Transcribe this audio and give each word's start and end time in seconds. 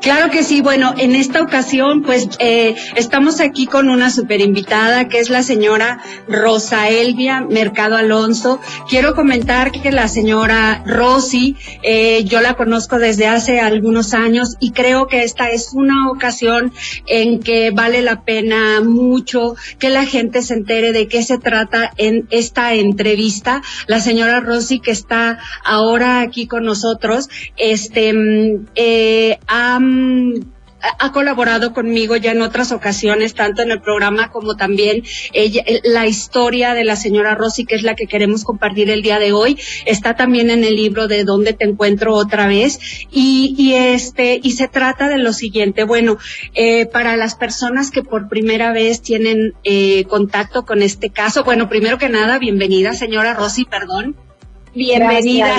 Claro 0.00 0.30
que 0.30 0.42
sí. 0.42 0.60
Bueno, 0.60 0.94
en 0.98 1.14
esta 1.14 1.42
ocasión, 1.42 2.02
pues 2.02 2.28
eh, 2.38 2.74
estamos 2.96 3.40
aquí 3.40 3.66
con 3.66 3.88
una 3.88 4.10
super 4.10 4.40
invitada 4.40 5.08
que 5.08 5.18
es 5.18 5.30
la 5.30 5.42
señora 5.42 6.00
Rosa 6.28 6.88
Elvia 6.88 7.40
Mercado 7.40 7.96
Alonso. 7.96 8.60
Quiero 8.88 9.14
comentar 9.14 9.72
que 9.72 9.90
la 9.92 10.08
señora 10.08 10.82
Rosy, 10.86 11.56
eh, 11.82 12.24
yo 12.24 12.40
la 12.40 12.54
conozco 12.54 12.98
desde 12.98 13.26
hace 13.26 13.60
algunos 13.60 14.14
años 14.14 14.56
y 14.60 14.72
creo 14.72 15.06
que 15.06 15.22
esta 15.22 15.50
es 15.50 15.70
una 15.72 16.10
ocasión 16.10 16.72
en 17.06 17.40
que 17.40 17.70
vale 17.70 18.02
la 18.02 18.22
pena 18.22 18.80
mucho 18.80 19.56
que 19.78 19.90
la 19.90 20.06
gente 20.06 20.42
se 20.42 20.54
entere 20.54 20.92
de 20.92 21.08
qué 21.08 21.22
se 21.22 21.38
trata 21.38 21.92
en 21.96 22.26
esta 22.30 22.74
entrevista. 22.74 23.62
La 23.86 24.00
señora 24.00 24.40
Rosy 24.40 24.80
que 24.80 24.90
está 24.90 25.38
ahora 25.64 26.20
aquí 26.20 26.46
con 26.46 26.64
nosotros, 26.64 27.28
este, 27.56 28.12
mm, 28.12 28.66
eh, 28.74 29.38
ha, 29.46 29.75
ha 30.98 31.12
colaborado 31.12 31.72
conmigo 31.72 32.16
ya 32.16 32.32
en 32.32 32.42
otras 32.42 32.72
ocasiones, 32.72 33.34
tanto 33.34 33.62
en 33.62 33.70
el 33.70 33.80
programa 33.80 34.30
como 34.30 34.56
también 34.56 35.02
ella, 35.32 35.64
la 35.84 36.06
historia 36.06 36.74
de 36.74 36.84
la 36.84 36.96
señora 36.96 37.34
Rosy, 37.34 37.64
que 37.64 37.74
es 37.74 37.82
la 37.82 37.94
que 37.94 38.06
queremos 38.06 38.44
compartir 38.44 38.90
el 38.90 39.02
día 39.02 39.18
de 39.18 39.32
hoy, 39.32 39.58
está 39.84 40.14
también 40.14 40.50
en 40.50 40.64
el 40.64 40.76
libro 40.76 41.08
de 41.08 41.24
Dónde 41.24 41.52
te 41.52 41.64
encuentro 41.64 42.14
otra 42.14 42.46
vez. 42.46 42.78
Y, 43.10 43.54
y 43.58 43.74
este, 43.74 44.40
y 44.42 44.52
se 44.52 44.68
trata 44.68 45.08
de 45.08 45.18
lo 45.18 45.32
siguiente. 45.32 45.84
Bueno, 45.84 46.18
eh, 46.54 46.86
para 46.86 47.16
las 47.16 47.34
personas 47.34 47.90
que 47.90 48.02
por 48.02 48.28
primera 48.28 48.72
vez 48.72 49.02
tienen 49.02 49.54
eh, 49.64 50.04
contacto 50.04 50.64
con 50.64 50.82
este 50.82 51.10
caso, 51.10 51.44
bueno, 51.44 51.68
primero 51.68 51.98
que 51.98 52.08
nada, 52.08 52.38
bienvenida, 52.38 52.92
señora 52.92 53.34
Rosy, 53.34 53.64
perdón. 53.64 54.16
Bienvenida. 54.74 55.56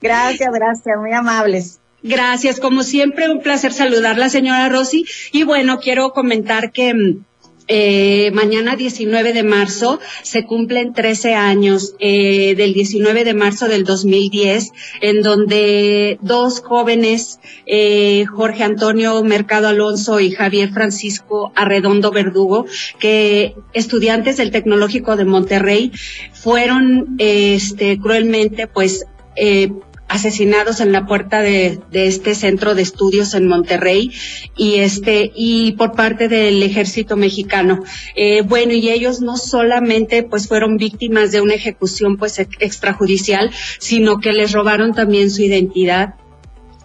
Gracias, 0.00 0.50
gracias 0.52 0.98
muy 1.00 1.12
amables. 1.12 1.80
Gracias, 2.06 2.60
como 2.60 2.84
siempre, 2.84 3.28
un 3.28 3.40
placer 3.40 3.72
saludar 3.72 4.16
la 4.16 4.28
señora 4.28 4.68
Rosy. 4.68 5.04
Y 5.32 5.42
bueno, 5.42 5.80
quiero 5.80 6.10
comentar 6.12 6.70
que 6.70 6.94
mm, 6.94 7.24
eh, 7.66 8.30
mañana 8.32 8.76
19 8.76 9.32
de 9.32 9.42
marzo 9.42 9.98
se 10.22 10.44
cumplen 10.44 10.92
13 10.92 11.34
años 11.34 11.96
eh, 11.98 12.54
del 12.54 12.74
19 12.74 13.24
de 13.24 13.34
marzo 13.34 13.66
del 13.66 13.82
2010, 13.82 14.70
en 15.00 15.22
donde 15.22 16.18
dos 16.22 16.60
jóvenes, 16.60 17.40
eh, 17.66 18.24
Jorge 18.26 18.62
Antonio 18.62 19.24
Mercado 19.24 19.66
Alonso 19.66 20.20
y 20.20 20.30
Javier 20.30 20.70
Francisco 20.70 21.50
Arredondo 21.56 22.12
Verdugo, 22.12 22.66
que 23.00 23.56
estudiantes 23.72 24.36
del 24.36 24.52
Tecnológico 24.52 25.16
de 25.16 25.24
Monterrey, 25.24 25.90
fueron 26.32 27.16
este, 27.18 27.98
cruelmente 27.98 28.68
pues 28.68 29.06
eh, 29.36 29.70
asesinados 30.08 30.80
en 30.80 30.92
la 30.92 31.06
puerta 31.06 31.40
de, 31.40 31.80
de, 31.90 32.06
este 32.06 32.34
centro 32.34 32.74
de 32.74 32.82
estudios 32.82 33.34
en 33.34 33.48
Monterrey 33.48 34.10
y 34.56 34.76
este 34.76 35.32
y 35.34 35.72
por 35.72 35.92
parte 35.92 36.28
del 36.28 36.62
ejército 36.62 37.16
mexicano. 37.16 37.82
Eh, 38.14 38.42
bueno 38.42 38.72
y 38.72 38.90
ellos 38.90 39.20
no 39.20 39.36
solamente 39.36 40.22
pues 40.22 40.48
fueron 40.48 40.76
víctimas 40.76 41.32
de 41.32 41.40
una 41.40 41.54
ejecución 41.54 42.16
pues 42.16 42.38
extrajudicial 42.38 43.50
sino 43.78 44.20
que 44.20 44.32
les 44.32 44.52
robaron 44.52 44.92
también 44.94 45.30
su 45.30 45.42
identidad 45.42 46.14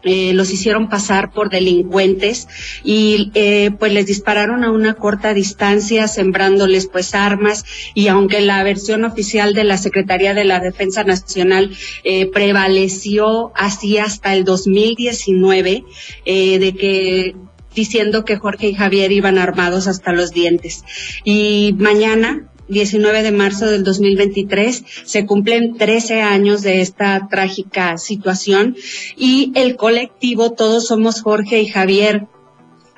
eh, 0.04 0.34
los 0.34 0.52
hicieron 0.52 0.90
pasar 0.90 1.32
por 1.32 1.50
delincuentes 1.50 2.48
y 2.84 3.32
eh, 3.34 3.72
pues 3.78 3.94
les 3.94 4.06
dispararon 4.06 4.64
a 4.64 4.72
una 4.72 4.94
corta 4.96 5.34
distancia 5.34 6.08
sembrándoles 6.08 6.88
pues 6.88 7.14
armas. 7.16 7.66
Y 7.94 8.08
aunque 8.08 8.42
la 8.42 8.64
versión 8.64 9.06
oficial 9.06 9.54
de 9.54 9.64
la 9.64 9.78
Secretaría 9.78 10.34
de 10.34 10.46
la 10.46 10.60
Defensa 10.60 11.04
Nacional 11.04 11.72
eh, 12.04 12.28
prevaleció 12.28 13.52
así 13.56 13.98
hasta 13.98 14.34
el 14.34 14.44
2019 14.44 15.84
eh, 16.26 16.60
de 16.60 16.74
que 16.74 17.36
diciendo 17.74 18.26
que 18.26 18.38
Jorge 18.38 18.70
y 18.70 18.74
Javier 18.74 19.12
iban 19.12 19.38
armados 19.38 19.88
hasta 19.88 20.12
los 20.12 20.32
dientes. 20.32 20.84
Y 21.24 21.76
mañana 21.78 22.51
19 22.72 23.22
de 23.22 23.32
marzo 23.32 23.68
del 23.68 23.84
2023 23.84 24.84
se 25.04 25.26
cumplen 25.26 25.78
13 25.78 26.22
años 26.22 26.62
de 26.62 26.82
esta 26.82 27.28
trágica 27.30 27.98
situación. 27.98 28.76
Y 29.18 29.52
el 29.56 29.76
colectivo 29.76 30.52
Todos 30.52 30.88
Somos 30.88 31.22
Jorge 31.22 31.62
y 31.62 31.68
Javier, 31.68 32.28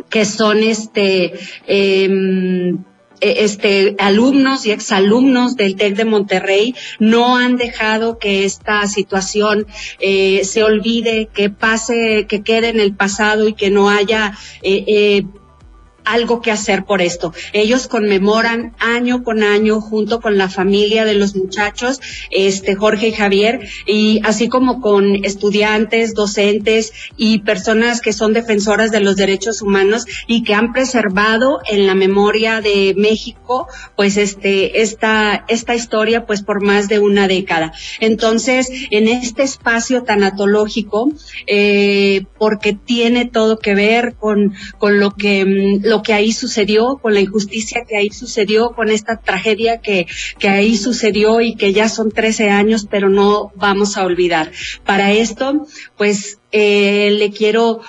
que 0.09 0.25
son 0.25 0.59
este, 0.59 1.33
eh, 1.67 2.75
este, 3.23 3.95
alumnos 3.99 4.65
y 4.65 4.71
exalumnos 4.71 5.55
del 5.55 5.75
TEC 5.75 5.95
de 5.95 6.05
Monterrey 6.05 6.75
no 6.99 7.37
han 7.37 7.57
dejado 7.57 8.17
que 8.17 8.45
esta 8.45 8.85
situación 8.87 9.65
eh, 9.99 10.43
se 10.43 10.63
olvide, 10.63 11.29
que 11.33 11.49
pase, 11.49 12.25
que 12.27 12.43
quede 12.43 12.69
en 12.69 12.79
el 12.79 12.95
pasado 12.95 13.47
y 13.47 13.53
que 13.53 13.71
no 13.71 13.89
haya 13.89 14.33
eh, 14.61 14.83
eh, 14.87 15.23
algo 16.05 16.41
que 16.41 16.51
hacer 16.51 16.85
por 16.85 17.01
esto. 17.01 17.33
Ellos 17.53 17.87
conmemoran 17.87 18.73
año 18.79 19.23
con 19.23 19.43
año 19.43 19.81
junto 19.81 20.21
con 20.21 20.37
la 20.37 20.49
familia 20.49 21.05
de 21.05 21.13
los 21.13 21.35
muchachos, 21.35 21.99
este 22.31 22.75
Jorge 22.75 23.09
y 23.09 23.13
Javier, 23.13 23.67
y 23.85 24.21
así 24.23 24.49
como 24.49 24.81
con 24.81 25.23
estudiantes, 25.23 26.13
docentes 26.13 26.93
y 27.17 27.39
personas 27.39 28.01
que 28.01 28.13
son 28.13 28.33
defensoras 28.33 28.91
de 28.91 28.99
los 28.99 29.15
derechos 29.15 29.61
humanos 29.61 30.05
y 30.27 30.43
que 30.43 30.53
han 30.53 30.73
preservado 30.73 31.59
en 31.69 31.87
la 31.87 31.95
memoria 31.95 32.61
de 32.61 32.93
México, 32.97 33.67
pues 33.95 34.17
este 34.17 34.81
esta 34.81 35.45
esta 35.47 35.75
historia 35.75 36.25
pues 36.25 36.41
por 36.43 36.63
más 36.63 36.87
de 36.87 36.99
una 36.99 37.27
década. 37.27 37.73
Entonces, 37.99 38.69
en 38.91 39.07
este 39.07 39.43
espacio 39.43 40.03
tanatológico, 40.03 41.11
eh, 41.47 42.25
porque 42.37 42.73
tiene 42.73 43.25
todo 43.25 43.57
que 43.59 43.75
ver 43.75 44.15
con 44.15 44.53
con 44.77 44.99
lo 44.99 45.11
que 45.11 45.45
mm, 45.45 45.87
lo 45.93 46.01
que 46.01 46.13
ahí 46.13 46.31
sucedió, 46.31 46.97
con 46.97 47.13
la 47.13 47.19
injusticia 47.19 47.85
que 47.87 47.95
ahí 47.95 48.09
sucedió, 48.09 48.71
con 48.71 48.89
esta 48.89 49.17
tragedia 49.17 49.77
que, 49.77 50.07
que 50.39 50.49
ahí 50.49 50.75
sucedió 50.75 51.39
y 51.39 51.55
que 51.55 51.71
ya 51.71 51.87
son 51.87 52.09
13 52.09 52.49
años, 52.49 52.87
pero 52.89 53.09
no 53.09 53.51
vamos 53.55 53.95
a 53.95 54.03
olvidar. 54.03 54.51
Para 54.87 55.11
esto, 55.11 55.67
pues 55.95 56.39
eh, 56.51 57.11
le 57.11 57.29
quiero 57.29 57.81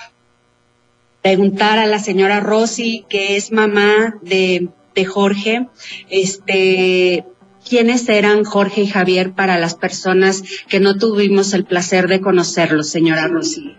preguntar 1.23 1.79
a 1.79 1.87
la 1.87 1.97
señora 1.97 2.41
Rosy, 2.41 3.05
que 3.09 3.37
es 3.37 3.51
mamá 3.51 4.19
de, 4.21 4.67
de 4.93 5.05
Jorge, 5.05 5.67
este, 6.11 7.25
¿quiénes 7.67 8.07
eran 8.07 8.43
Jorge 8.43 8.81
y 8.81 8.87
Javier 8.87 9.33
para 9.33 9.57
las 9.57 9.73
personas 9.73 10.43
que 10.69 10.79
no 10.79 10.99
tuvimos 10.99 11.55
el 11.55 11.65
placer 11.65 12.07
de 12.07 12.21
conocerlos, 12.21 12.87
señora 12.87 13.27
Rosy? 13.27 13.75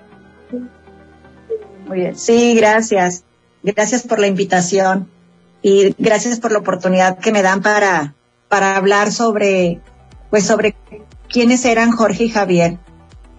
Muy 1.86 1.98
bien, 2.00 2.16
sí, 2.16 2.56
gracias. 2.56 3.22
Gracias 3.66 4.04
por 4.04 4.20
la 4.20 4.28
invitación 4.28 5.08
y 5.60 5.92
gracias 5.98 6.38
por 6.38 6.52
la 6.52 6.60
oportunidad 6.60 7.18
que 7.18 7.32
me 7.32 7.42
dan 7.42 7.62
para, 7.62 8.14
para 8.46 8.76
hablar 8.76 9.10
sobre, 9.10 9.80
pues 10.30 10.46
sobre 10.46 10.76
quiénes 11.28 11.64
eran 11.64 11.90
Jorge 11.90 12.24
y 12.24 12.28
Javier. 12.28 12.78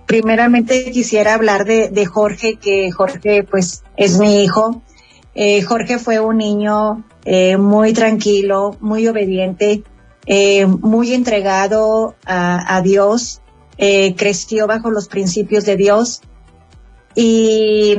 Primeramente 0.05 0.91
quisiera 0.91 1.33
hablar 1.33 1.63
de, 1.63 2.05
Jorge, 2.05 2.55
que 2.55 2.91
Jorge 2.91 3.43
pues 3.49 3.83
es 3.95 4.19
mi 4.19 4.43
hijo. 4.43 4.81
Eh, 5.33 5.61
Jorge 5.61 5.97
fue 5.97 6.19
un 6.19 6.39
niño 6.39 7.05
eh, 7.23 7.55
muy 7.55 7.93
tranquilo, 7.93 8.75
muy 8.81 9.07
obediente, 9.07 9.83
eh, 10.25 10.65
muy 10.65 11.13
entregado 11.13 12.15
a, 12.25 12.75
a 12.75 12.81
Dios, 12.81 13.39
creció 13.77 14.67
bajo 14.67 14.91
los 14.91 15.07
principios 15.07 15.63
de 15.63 15.77
Dios 15.77 16.19
y 17.15 17.97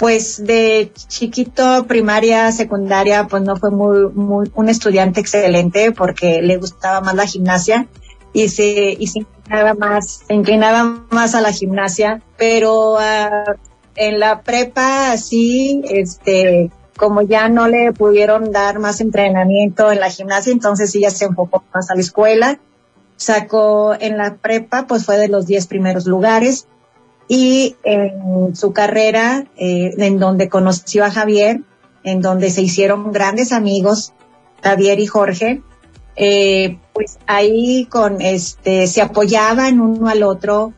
pues 0.00 0.42
de 0.42 0.92
chiquito, 0.94 1.84
primaria, 1.86 2.50
secundaria, 2.52 3.26
pues 3.28 3.42
no 3.42 3.56
fue 3.56 3.70
muy, 3.70 4.10
un 4.54 4.68
estudiante 4.70 5.20
excelente 5.20 5.92
porque 5.92 6.40
le 6.40 6.56
gustaba 6.56 7.02
más 7.02 7.14
la 7.14 7.26
gimnasia 7.26 7.86
y 8.32 8.48
se, 8.48 8.96
y 8.98 9.06
se 9.08 9.18
inclinaba 9.18 9.74
más, 9.74 10.22
se 10.26 10.32
inclinaba 10.32 11.04
más 11.10 11.34
a 11.34 11.42
la 11.42 11.52
gimnasia, 11.52 12.22
pero 12.38 12.94
uh, 12.94 13.58
en 13.94 14.18
la 14.18 14.40
prepa 14.40 15.18
sí, 15.18 15.82
este, 15.84 16.70
como 16.96 17.20
ya 17.20 17.50
no 17.50 17.68
le 17.68 17.92
pudieron 17.92 18.52
dar 18.52 18.78
más 18.78 19.02
entrenamiento 19.02 19.92
en 19.92 20.00
la 20.00 20.08
gimnasia, 20.08 20.50
entonces 20.50 20.94
ya 20.94 21.10
se 21.10 21.26
enfocó 21.26 21.62
más 21.74 21.90
a 21.90 21.94
la 21.94 22.00
escuela. 22.00 22.58
Sacó 23.16 23.94
en 24.00 24.16
la 24.16 24.36
prepa, 24.36 24.86
pues 24.86 25.04
fue 25.04 25.18
de 25.18 25.28
los 25.28 25.44
10 25.44 25.66
primeros 25.66 26.06
lugares 26.06 26.66
y 27.32 27.76
en 27.84 28.56
su 28.56 28.72
carrera, 28.72 29.44
eh, 29.56 29.94
en 29.98 30.18
donde 30.18 30.48
conoció 30.48 31.04
a 31.04 31.12
Javier, 31.12 31.60
en 32.02 32.22
donde 32.22 32.50
se 32.50 32.62
hicieron 32.62 33.12
grandes 33.12 33.52
amigos, 33.52 34.12
Javier 34.64 34.98
y 34.98 35.06
Jorge, 35.06 35.62
eh, 36.16 36.80
pues 36.92 37.20
ahí 37.28 37.86
con 37.88 38.20
este 38.20 38.88
se 38.88 39.00
apoyaban 39.00 39.80
uno 39.80 40.08
al 40.08 40.24
otro. 40.24 40.72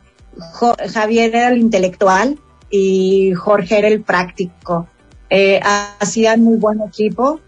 Javier 0.93 1.35
era 1.35 1.47
el 1.47 1.57
intelectual 1.57 2.37
y 2.69 3.33
Jorge 3.33 3.79
era 3.79 3.87
el 3.87 4.03
práctico. 4.03 4.87
Eh, 5.31 5.59
hacían 5.99 6.43
muy 6.43 6.57
buen 6.57 6.81
equipo. 6.81 7.39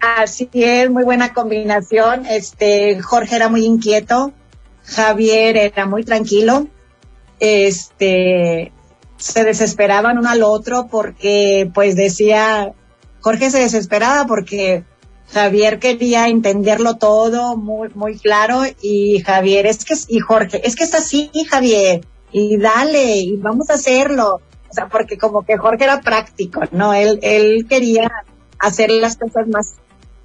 Así 0.00 0.48
es, 0.54 0.88
muy 0.88 1.04
buena 1.04 1.34
combinación. 1.34 2.24
Este, 2.24 3.02
Jorge 3.02 3.36
era 3.36 3.50
muy 3.50 3.66
inquieto, 3.66 4.32
Javier 4.82 5.58
era 5.58 5.84
muy 5.84 6.04
tranquilo 6.04 6.68
este, 7.40 8.72
se 9.16 9.44
desesperaban 9.44 10.18
uno 10.18 10.28
al 10.28 10.42
otro 10.42 10.86
porque 10.88 11.70
pues 11.74 11.96
decía, 11.96 12.72
Jorge 13.20 13.50
se 13.50 13.60
desesperaba 13.60 14.26
porque 14.26 14.84
Javier 15.32 15.78
quería 15.78 16.28
entenderlo 16.28 16.96
todo 16.96 17.56
muy, 17.56 17.88
muy 17.94 18.18
claro 18.18 18.62
y 18.82 19.20
Javier 19.20 19.66
es 19.66 19.84
que, 19.84 19.94
y 20.08 20.20
Jorge, 20.20 20.66
es 20.66 20.76
que 20.76 20.84
es 20.84 20.94
así, 20.94 21.30
Javier, 21.48 22.02
y 22.32 22.56
dale, 22.58 23.18
y 23.18 23.36
vamos 23.36 23.70
a 23.70 23.74
hacerlo. 23.74 24.40
O 24.70 24.74
sea, 24.74 24.88
porque 24.88 25.16
como 25.16 25.42
que 25.42 25.56
Jorge 25.56 25.84
era 25.84 26.00
práctico, 26.00 26.62
¿no? 26.72 26.94
Él, 26.94 27.20
él 27.22 27.66
quería 27.68 28.10
hacer 28.58 28.90
las 28.90 29.16
cosas 29.16 29.46
más 29.46 29.74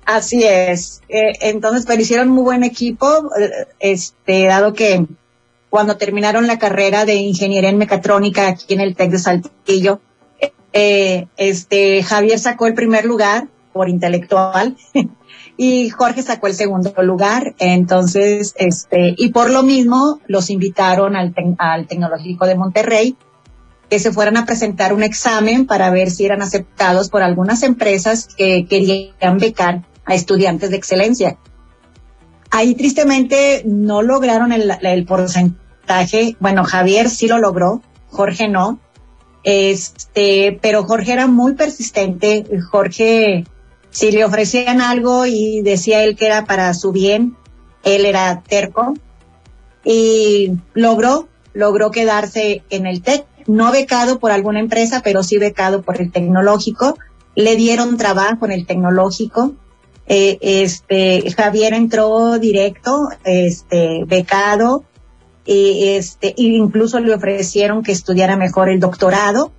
Así 0.09 0.44
es. 0.44 1.03
Eh, 1.07 1.33
entonces, 1.41 1.85
pero 1.85 2.01
hicieron 2.01 2.29
muy 2.29 2.41
buen 2.41 2.63
equipo, 2.63 3.29
eh, 3.39 3.67
este, 3.79 4.47
dado 4.47 4.73
que 4.73 5.06
cuando 5.69 5.98
terminaron 5.98 6.48
la 6.48 6.60
carrera 6.60 7.06
de 7.06 7.16
ingeniería 7.16 7.69
en 7.69 7.77
mecatrónica 7.77 8.48
aquí 8.48 8.74
en 8.74 8.81
el 8.81 8.95
TEC 8.95 9.12
de 9.12 9.19
Saltillo, 9.19 10.01
eh, 10.74 11.27
este, 11.38 12.04
Javier 12.04 12.39
sacó 12.39 12.68
el 12.68 12.74
primer 12.74 13.06
lugar 13.06 13.48
por 13.74 13.89
intelectual 13.89 14.77
y 15.57 15.89
Jorge 15.89 16.21
sacó 16.24 16.48
el 16.48 16.54
segundo 16.54 16.94
lugar. 17.04 17.56
Entonces, 17.60 18.54
este, 18.57 19.13
y 19.18 19.30
por 19.30 19.50
lo 19.50 19.63
mismo 19.63 20.19
los 20.27 20.50
invitaron 20.50 21.16
al, 21.16 21.33
al 21.57 21.88
Tecnológico 21.88 22.45
de 22.45 22.56
Monterrey 22.56 23.18
que 23.89 24.00
se 24.00 24.12
fueran 24.12 24.38
a 24.38 24.45
presentar 24.45 24.94
un 24.94 25.04
examen 25.04 25.66
para 25.66 25.89
ver 25.89 26.12
si 26.12 26.25
eran 26.25 26.42
aceptados 26.42 27.10
por 27.10 27.24
algunas 27.24 27.63
empresas 27.63 28.27
que 28.36 28.68
querían 28.68 29.39
becar 29.39 29.83
a 30.06 30.13
estudiantes 30.13 30.69
de 30.69 30.77
excelencia. 30.77 31.38
Ahí 32.51 32.73
tristemente 32.75 33.61
no 33.65 34.01
lograron 34.01 34.51
el, 34.51 35.05
porcentaje. 35.05 36.35
Bueno, 36.39 36.63
Javier 36.63 37.09
sí 37.09 37.27
lo 37.27 37.37
logró, 37.37 37.81
Jorge 38.09 38.47
no. 38.47 38.79
Este, 39.43 40.57
pero 40.61 40.83
Jorge 40.83 41.13
era 41.13 41.27
muy 41.27 41.53
persistente. 41.53 42.45
Jorge, 42.71 43.45
si 43.91 44.11
le 44.11 44.25
ofrecían 44.25 44.81
algo 44.81 45.25
y 45.25 45.61
decía 45.61 46.03
él 46.03 46.15
que 46.15 46.25
era 46.25 46.45
para 46.45 46.73
su 46.73 46.91
bien, 46.91 47.37
él 47.83 48.05
era 48.05 48.41
terco 48.41 48.93
y 49.83 50.53
logró, 50.73 51.29
logró 51.53 51.91
quedarse 51.91 52.63
en 52.69 52.85
el 52.87 53.01
TEC, 53.01 53.25
no 53.47 53.71
becado 53.71 54.19
por 54.19 54.31
alguna 54.31 54.59
empresa, 54.59 55.01
pero 55.03 55.23
sí 55.23 55.37
becado 55.37 55.83
por 55.83 56.01
el 56.01 56.11
tecnológico. 56.11 56.97
Le 57.35 57.55
dieron 57.55 57.97
trabajo 57.97 58.45
en 58.45 58.51
el 58.51 58.65
tecnológico 58.65 59.53
eh, 60.11 60.39
este, 60.41 61.31
Javier 61.38 61.75
entró 61.75 62.39
directo, 62.39 63.09
este, 63.23 64.06
becado, 64.07 64.83
y 65.45 65.89
este, 65.89 66.33
incluso 66.35 67.00
le 67.00 67.13
ofrecieron 67.13 67.83
que 67.83 67.91
estudiara 67.91 68.35
mejor 68.35 68.69
el 68.69 68.79
doctorado, 68.79 69.51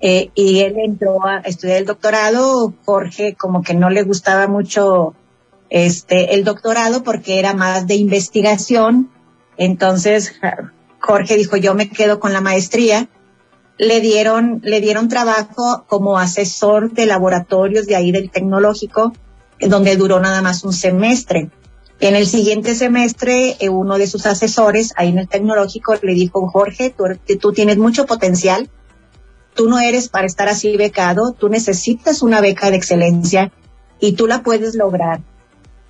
eh, 0.00 0.30
y 0.34 0.60
él 0.60 0.74
entró 0.84 1.24
a 1.24 1.38
estudiar 1.38 1.78
el 1.78 1.86
doctorado, 1.86 2.74
Jorge 2.84 3.36
como 3.36 3.62
que 3.62 3.74
no 3.74 3.88
le 3.88 4.02
gustaba 4.02 4.48
mucho, 4.48 5.14
este, 5.70 6.34
el 6.34 6.42
doctorado 6.42 7.04
porque 7.04 7.38
era 7.38 7.54
más 7.54 7.86
de 7.86 7.94
investigación, 7.94 9.12
entonces 9.56 10.40
Jorge 11.00 11.36
dijo, 11.36 11.56
yo 11.56 11.74
me 11.74 11.88
quedo 11.88 12.18
con 12.18 12.32
la 12.32 12.40
maestría, 12.40 13.08
le 13.76 14.00
dieron, 14.00 14.60
le 14.64 14.80
dieron 14.80 15.08
trabajo 15.08 15.84
como 15.86 16.18
asesor 16.18 16.90
de 16.90 17.06
laboratorios 17.06 17.86
de 17.86 17.94
ahí 17.94 18.10
del 18.10 18.28
tecnológico, 18.28 19.12
donde 19.60 19.96
duró 19.96 20.20
nada 20.20 20.42
más 20.42 20.64
un 20.64 20.72
semestre. 20.72 21.50
En 22.00 22.14
el 22.14 22.26
siguiente 22.26 22.74
semestre, 22.74 23.56
eh, 23.58 23.68
uno 23.68 23.98
de 23.98 24.06
sus 24.06 24.26
asesores 24.26 24.92
ahí 24.96 25.08
en 25.08 25.18
el 25.18 25.28
tecnológico 25.28 25.94
le 26.00 26.14
dijo, 26.14 26.48
Jorge, 26.48 26.94
tú, 26.96 27.04
tú 27.40 27.52
tienes 27.52 27.76
mucho 27.76 28.06
potencial, 28.06 28.70
tú 29.54 29.68
no 29.68 29.80
eres 29.80 30.08
para 30.08 30.26
estar 30.26 30.48
así 30.48 30.76
becado, 30.76 31.32
tú 31.32 31.48
necesitas 31.48 32.22
una 32.22 32.40
beca 32.40 32.70
de 32.70 32.76
excelencia 32.76 33.50
y 33.98 34.12
tú 34.12 34.28
la 34.28 34.42
puedes 34.42 34.76
lograr. 34.76 35.20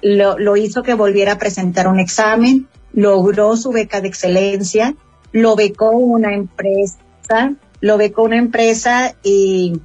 Lo, 0.01 0.39
lo 0.39 0.57
hizo 0.57 0.83
que 0.83 0.95
volviera 0.95 1.33
a 1.33 1.39
presentar 1.39 1.89
un 1.89 2.01
examen, 2.01 2.69
logró 2.95 3.57
su 3.57 3.71
beca 3.71 4.01
de 4.01 4.09
excelencia, 4.09 4.95
lo 5.33 5.57
becó 5.57 5.91
una 5.91 6.35
empresa, 6.35 7.55
lo 7.81 7.99
becó 7.99 8.23
una 8.23 8.39
empresa 8.39 9.15
y, 9.23 9.81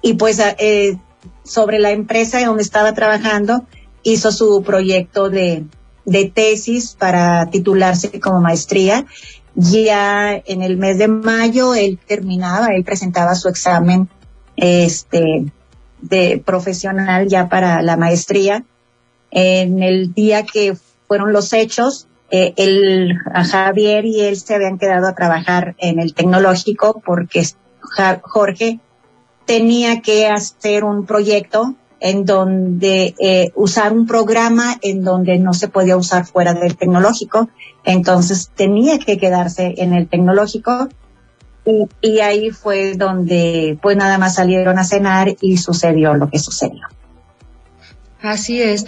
y 0.00 0.14
pues 0.14 0.40
eh, 0.58 0.98
sobre 1.46 1.78
la 1.78 1.90
empresa 1.90 2.44
donde 2.44 2.62
estaba 2.62 2.92
trabajando, 2.92 3.64
hizo 4.02 4.32
su 4.32 4.62
proyecto 4.62 5.30
de, 5.30 5.64
de 6.04 6.30
tesis 6.30 6.96
para 6.98 7.46
titularse 7.50 8.20
como 8.20 8.40
maestría. 8.40 9.06
Ya 9.54 10.34
en 10.34 10.62
el 10.62 10.76
mes 10.76 10.98
de 10.98 11.08
mayo 11.08 11.74
él 11.74 11.98
terminaba, 12.06 12.68
él 12.74 12.84
presentaba 12.84 13.34
su 13.34 13.48
examen 13.48 14.08
este 14.56 15.46
de 16.00 16.42
profesional 16.44 17.28
ya 17.28 17.48
para 17.48 17.82
la 17.82 17.96
maestría. 17.96 18.64
En 19.30 19.82
el 19.82 20.12
día 20.12 20.44
que 20.44 20.76
fueron 21.08 21.32
los 21.32 21.52
hechos, 21.52 22.06
eh, 22.30 22.54
Javier 23.50 24.04
y 24.04 24.20
él 24.22 24.36
se 24.36 24.54
habían 24.54 24.78
quedado 24.78 25.06
a 25.08 25.14
trabajar 25.14 25.74
en 25.78 26.00
el 26.00 26.14
tecnológico 26.14 27.00
porque 27.04 27.44
Jorge 28.22 28.80
tenía 29.46 30.00
que 30.02 30.26
hacer 30.26 30.84
un 30.84 31.06
proyecto 31.06 31.74
en 32.00 32.26
donde 32.26 33.14
eh, 33.18 33.52
usar 33.54 33.92
un 33.92 34.06
programa 34.06 34.76
en 34.82 35.02
donde 35.02 35.38
no 35.38 35.54
se 35.54 35.68
podía 35.68 35.96
usar 35.96 36.26
fuera 36.26 36.52
del 36.52 36.76
tecnológico, 36.76 37.48
entonces 37.84 38.50
tenía 38.54 38.98
que 38.98 39.16
quedarse 39.16 39.74
en 39.78 39.94
el 39.94 40.08
tecnológico 40.08 40.88
y, 41.64 41.86
y 42.00 42.20
ahí 42.20 42.50
fue 42.50 42.94
donde 42.94 43.78
pues 43.80 43.96
nada 43.96 44.18
más 44.18 44.34
salieron 44.34 44.78
a 44.78 44.84
cenar 44.84 45.36
y 45.40 45.56
sucedió 45.56 46.14
lo 46.14 46.28
que 46.28 46.38
sucedió. 46.38 46.86
Así 48.20 48.60
es. 48.60 48.84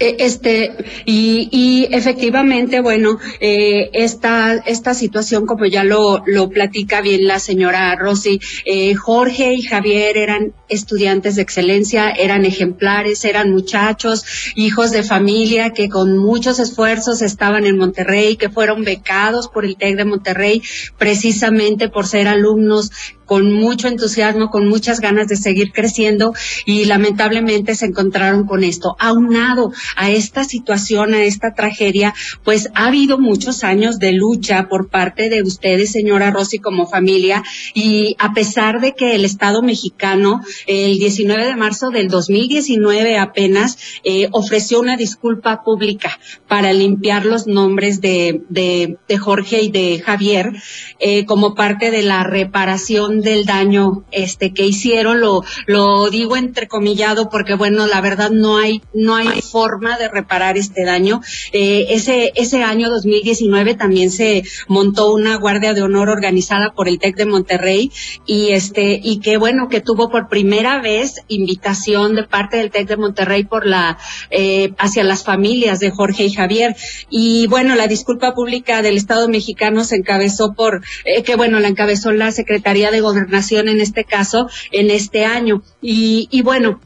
Eh, 0.00 0.16
este, 0.20 0.76
y, 1.06 1.48
y 1.50 1.88
efectivamente, 1.94 2.80
bueno, 2.80 3.18
eh, 3.40 3.90
esta, 3.92 4.54
esta 4.54 4.94
situación, 4.94 5.44
como 5.44 5.66
ya 5.66 5.82
lo, 5.82 6.22
lo 6.24 6.48
platica 6.50 7.00
bien 7.00 7.26
la 7.26 7.40
señora 7.40 7.96
Rosy, 7.96 8.40
eh, 8.64 8.94
Jorge 8.94 9.54
y 9.54 9.62
Javier 9.62 10.16
eran 10.16 10.52
estudiantes 10.68 11.34
de 11.34 11.42
excelencia, 11.42 12.10
eran 12.10 12.44
ejemplares, 12.44 13.24
eran 13.24 13.50
muchachos, 13.50 14.24
hijos 14.54 14.92
de 14.92 15.02
familia 15.02 15.70
que 15.70 15.88
con 15.88 16.16
muchos 16.18 16.60
esfuerzos 16.60 17.20
estaban 17.20 17.66
en 17.66 17.76
Monterrey, 17.76 18.36
que 18.36 18.50
fueron 18.50 18.84
becados 18.84 19.48
por 19.48 19.64
el 19.64 19.76
TEC 19.76 19.96
de 19.96 20.04
Monterrey, 20.04 20.62
precisamente 20.96 21.88
por 21.88 22.06
ser 22.06 22.28
alumnos 22.28 22.92
con 23.28 23.52
mucho 23.52 23.88
entusiasmo, 23.88 24.48
con 24.48 24.66
muchas 24.66 25.00
ganas 25.00 25.28
de 25.28 25.36
seguir 25.36 25.70
creciendo 25.72 26.32
y 26.64 26.86
lamentablemente 26.86 27.74
se 27.74 27.84
encontraron 27.84 28.46
con 28.46 28.64
esto. 28.64 28.96
Aunado 28.98 29.70
a 29.96 30.10
esta 30.10 30.44
situación, 30.44 31.12
a 31.12 31.22
esta 31.22 31.52
tragedia, 31.52 32.14
pues 32.42 32.70
ha 32.74 32.86
habido 32.86 33.18
muchos 33.18 33.64
años 33.64 33.98
de 33.98 34.12
lucha 34.12 34.66
por 34.70 34.88
parte 34.88 35.28
de 35.28 35.42
ustedes, 35.42 35.92
señora 35.92 36.30
Rossi, 36.30 36.58
como 36.58 36.86
familia 36.86 37.44
y 37.74 38.16
a 38.18 38.32
pesar 38.32 38.80
de 38.80 38.94
que 38.94 39.14
el 39.14 39.26
Estado 39.26 39.60
mexicano 39.62 40.40
el 40.66 40.98
19 40.98 41.44
de 41.44 41.56
marzo 41.56 41.90
del 41.90 42.08
2019 42.08 43.18
apenas 43.18 43.76
eh, 44.04 44.28
ofreció 44.32 44.80
una 44.80 44.96
disculpa 44.96 45.62
pública 45.62 46.18
para 46.46 46.72
limpiar 46.72 47.26
los 47.26 47.46
nombres 47.46 48.00
de, 48.00 48.40
de, 48.48 48.96
de 49.06 49.18
Jorge 49.18 49.60
y 49.64 49.70
de 49.70 50.00
Javier 50.02 50.52
eh, 50.98 51.26
como 51.26 51.54
parte 51.54 51.90
de 51.90 52.02
la 52.02 52.24
reparación 52.24 53.17
del 53.20 53.44
daño 53.44 54.04
este 54.10 54.52
que 54.52 54.66
hicieron 54.66 55.20
lo 55.20 55.42
lo 55.66 56.10
digo 56.10 56.36
entrecomillado 56.36 57.28
porque 57.28 57.54
bueno 57.54 57.86
la 57.86 58.00
verdad 58.00 58.30
no 58.30 58.58
hay 58.58 58.82
no 58.94 59.16
hay 59.16 59.40
forma 59.42 59.98
de 59.98 60.08
reparar 60.08 60.56
este 60.56 60.84
daño. 60.84 61.20
Eh, 61.52 61.86
ese 61.90 62.32
ese 62.34 62.62
año 62.62 62.90
2019 62.90 63.74
también 63.74 64.10
se 64.10 64.42
montó 64.66 65.12
una 65.12 65.36
guardia 65.36 65.74
de 65.74 65.82
honor 65.82 66.08
organizada 66.08 66.72
por 66.72 66.88
el 66.88 66.98
Tec 66.98 67.16
de 67.16 67.26
Monterrey 67.26 67.90
y 68.26 68.50
este 68.50 69.00
y 69.02 69.20
que 69.20 69.36
bueno 69.36 69.68
que 69.68 69.80
tuvo 69.80 70.10
por 70.10 70.28
primera 70.28 70.80
vez 70.80 71.22
invitación 71.28 72.14
de 72.14 72.24
parte 72.24 72.58
del 72.58 72.70
Tec 72.70 72.88
de 72.88 72.96
Monterrey 72.96 73.44
por 73.44 73.66
la 73.66 73.98
eh, 74.30 74.72
hacia 74.78 75.04
las 75.04 75.24
familias 75.24 75.80
de 75.80 75.90
Jorge 75.90 76.24
y 76.24 76.32
Javier. 76.32 76.76
Y 77.10 77.46
bueno 77.46 77.74
la 77.74 77.86
disculpa 77.86 78.34
pública 78.34 78.82
del 78.82 78.96
Estado 78.96 79.28
mexicano 79.28 79.84
se 79.84 79.96
encabezó 79.96 80.54
por 80.54 80.82
eh, 81.04 81.22
que 81.22 81.36
bueno 81.36 81.60
la 81.60 81.68
encabezó 81.68 82.12
la 82.12 82.32
Secretaría 82.32 82.90
de 82.90 83.00
gobernación 83.08 83.68
en 83.68 83.80
este 83.80 84.04
caso, 84.04 84.48
en 84.72 84.90
este 84.90 85.24
año. 85.24 85.62
Y, 85.82 86.28
y 86.30 86.42
bueno, 86.42 86.80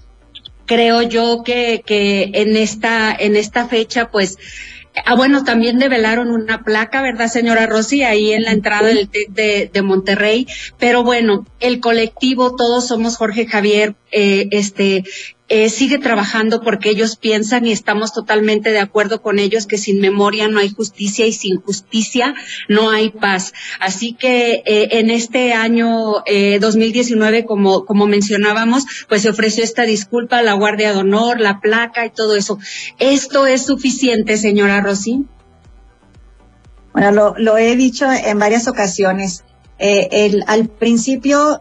creo 0.67 1.03
yo 1.03 1.43
que, 1.45 1.83
que 1.85 2.31
en 2.35 2.57
esta, 2.57 3.15
en 3.15 3.37
esta 3.37 3.69
fecha, 3.69 4.11
pues, 4.11 4.39
Ah, 5.07 5.15
bueno, 5.15 5.43
también 5.43 5.79
develaron 5.79 6.31
una 6.31 6.65
placa, 6.65 7.01
¿verdad, 7.01 7.29
señora 7.29 7.67
Rosy? 7.67 8.03
Ahí 8.03 8.33
en 8.33 8.43
la 8.43 8.53
entrada 8.53 8.89
del 8.89 9.09
de, 9.31 9.71
de, 9.73 9.83
Monterrey. 9.83 10.47
Pero 10.79 11.03
bueno, 11.03 11.47
el 11.61 11.81
colectivo, 11.81 12.55
todos 12.57 12.89
somos 12.89 13.17
Jorge 13.17 13.47
Javier, 13.47 13.95
eh, 14.11 14.49
este, 14.51 15.05
eh, 15.55 15.69
sigue 15.69 15.99
trabajando 15.99 16.63
porque 16.63 16.89
ellos 16.89 17.17
piensan 17.17 17.67
y 17.67 17.73
estamos 17.73 18.15
totalmente 18.15 18.71
de 18.71 18.79
acuerdo 18.79 19.21
con 19.21 19.39
ellos 19.39 19.67
que 19.67 19.77
sin 19.77 20.01
memoria 20.01 20.49
no 20.49 20.59
hay 20.59 20.71
justicia 20.71 21.27
y 21.27 21.33
sin 21.33 21.61
justicia 21.61 22.35
no 22.71 22.89
hay 22.89 23.11
paz. 23.11 23.53
Así 23.79 24.15
que 24.15 24.63
eh, 24.65 24.89
en 24.93 25.11
este 25.11 25.53
año 25.53 26.25
2019, 26.59 27.45
como, 27.45 27.85
como 27.85 28.07
mencionábamos, 28.07 28.87
pues 29.11 29.21
se 29.21 29.29
ofreció 29.29 29.63
esta 29.63 29.83
disculpa, 29.83 30.41
la 30.41 30.55
Guardia 30.55 30.95
de 30.95 31.01
Honor, 31.01 31.39
la 31.39 31.61
placa 31.61 32.07
y 32.07 32.11
todo 32.11 32.35
eso. 32.35 32.59
¿Esto 32.99 33.47
es 33.47 33.67
suficiente, 33.67 34.39
señora 34.39 34.81
Rosy? 34.81 35.27
Bueno, 36.95 37.11
lo, 37.11 37.35
lo 37.37 37.59
he 37.59 37.77
dicho 37.77 38.11
en 38.11 38.39
varias 38.39 38.69
ocasiones. 38.69 39.45
Eh, 39.79 40.09
el, 40.13 40.45
al 40.47 40.69
principio 40.69 41.61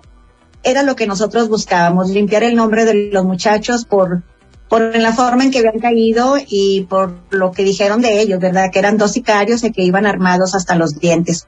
era 0.64 0.84
lo 0.84 0.96
que 0.96 1.08
nosotros 1.08 1.50
buscábamos, 1.50 2.10
limpiar 2.10 2.44
el 2.44 2.56
nombre 2.56 2.86
de 2.86 3.10
los 3.12 3.26
muchachos 3.26 3.86
por, 3.86 4.24
por 4.70 4.96
la 4.96 5.14
forma 5.14 5.44
en 5.44 5.52
que 5.52 5.60
habían 5.60 5.80
caído 5.80 6.36
y 6.48 6.86
por 6.90 7.16
lo 7.30 7.52
que 7.52 7.64
dijeron 7.64 8.02
de 8.02 8.22
ellos, 8.22 8.40
¿verdad? 8.40 8.70
Que 8.72 8.80
eran 8.80 8.98
dos 8.98 9.12
sicarios 9.14 9.64
y 9.64 9.72
que 9.72 9.84
iban 9.84 10.06
armados 10.06 10.56
hasta 10.56 10.76
los 10.76 11.00
dientes. 11.00 11.48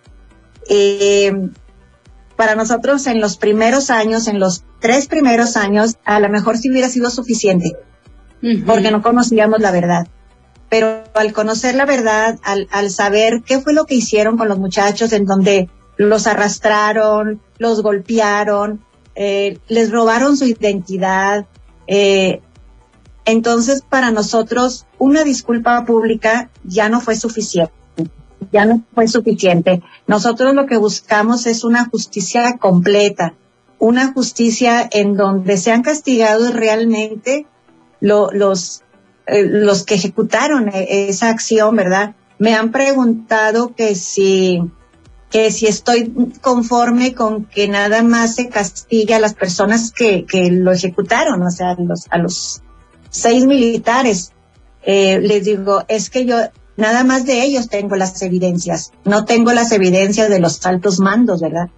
Eh, 0.70 1.32
para 2.36 2.56
nosotros 2.56 3.06
en 3.08 3.22
los 3.22 3.38
primeros 3.38 3.90
años, 3.90 4.28
en 4.28 4.40
los 4.40 4.64
tres 4.80 5.08
primeros 5.08 5.56
años, 5.58 5.98
a 6.04 6.20
lo 6.20 6.30
mejor 6.30 6.58
sí 6.58 6.70
hubiera 6.70 6.90
sido 6.90 7.10
suficiente, 7.10 7.78
porque 8.66 8.92
no 8.92 9.02
conocíamos 9.02 9.60
la 9.60 9.72
verdad 9.72 10.08
pero 10.74 11.04
al 11.14 11.34
conocer 11.34 11.76
la 11.76 11.86
verdad, 11.86 12.40
al, 12.42 12.68
al 12.72 12.90
saber 12.90 13.44
qué 13.46 13.60
fue 13.60 13.74
lo 13.74 13.86
que 13.86 13.94
hicieron 13.94 14.40
con 14.40 14.50
los 14.50 14.58
muchachos, 14.58 15.14
en 15.14 15.26
donde 15.26 15.70
los 15.98 16.26
arrastraron, 16.26 17.44
los 17.60 17.84
golpearon, 17.84 18.83
eh, 19.16 19.60
les 19.68 19.92
robaron 19.92 20.38
su 20.38 20.46
identidad, 20.46 21.46
eh, 21.88 22.42
entonces 23.26 23.84
para 23.88 24.12
nosotros 24.12 24.86
una 24.98 25.24
disculpa 25.24 25.86
pública 25.86 26.50
ya 26.64 26.90
no 26.90 27.02
fue 27.02 27.16
suficiente, 27.16 27.74
ya 28.52 28.66
no 28.66 28.84
fue 28.94 29.08
suficiente. 29.08 29.82
Nosotros 30.08 30.54
lo 30.54 30.66
que 30.66 30.78
buscamos 30.78 31.46
es 31.46 31.64
una 31.64 31.86
justicia 31.86 32.58
completa, 32.58 33.34
una 33.80 34.14
justicia 34.14 34.88
en 34.92 35.16
donde 35.16 35.58
sean 35.58 35.84
castigados 35.84 36.54
realmente 36.54 37.46
los 38.00 38.84
eh, 39.26 39.46
los 39.46 39.84
que 39.84 39.96
ejecutaron 39.96 40.70
e, 40.74 41.08
esa 41.08 41.30
acción, 41.30 41.76
¿verdad? 41.76 42.16
Me 42.40 42.56
han 42.56 42.72
preguntado 42.72 43.74
que 43.74 43.96
si, 43.96 44.62
que 45.34 45.50
si 45.50 45.66
estoy 45.66 46.14
conforme 46.42 47.16
con 47.16 47.46
que 47.46 47.68
nada 47.68 48.04
más 48.04 48.36
se 48.36 48.50
castigue 48.50 49.16
a 49.16 49.20
las 49.20 49.34
personas 49.34 49.92
que, 49.92 50.28
que 50.28 50.52
lo 50.52 50.72
ejecutaron, 50.72 51.42
o 51.42 51.50
sea, 51.50 51.76
los, 51.80 52.06
a 52.12 52.20
los 52.20 52.62
seis 53.10 53.48
militares. 53.48 54.32
Eh, 54.84 55.20
les 55.22 55.44
digo, 55.44 55.86
es 55.88 56.12
que 56.12 56.26
yo 56.26 56.38
nada 56.78 57.04
más 57.04 57.26
de 57.26 57.42
ellos 57.42 57.68
tengo 57.68 57.96
las 57.96 58.22
evidencias, 58.22 58.92
no 59.06 59.26
tengo 59.26 59.54
las 59.54 59.72
evidencias 59.72 60.30
de 60.30 60.38
los 60.38 60.64
altos 60.68 61.00
mandos, 61.00 61.42
¿verdad? 61.42 61.70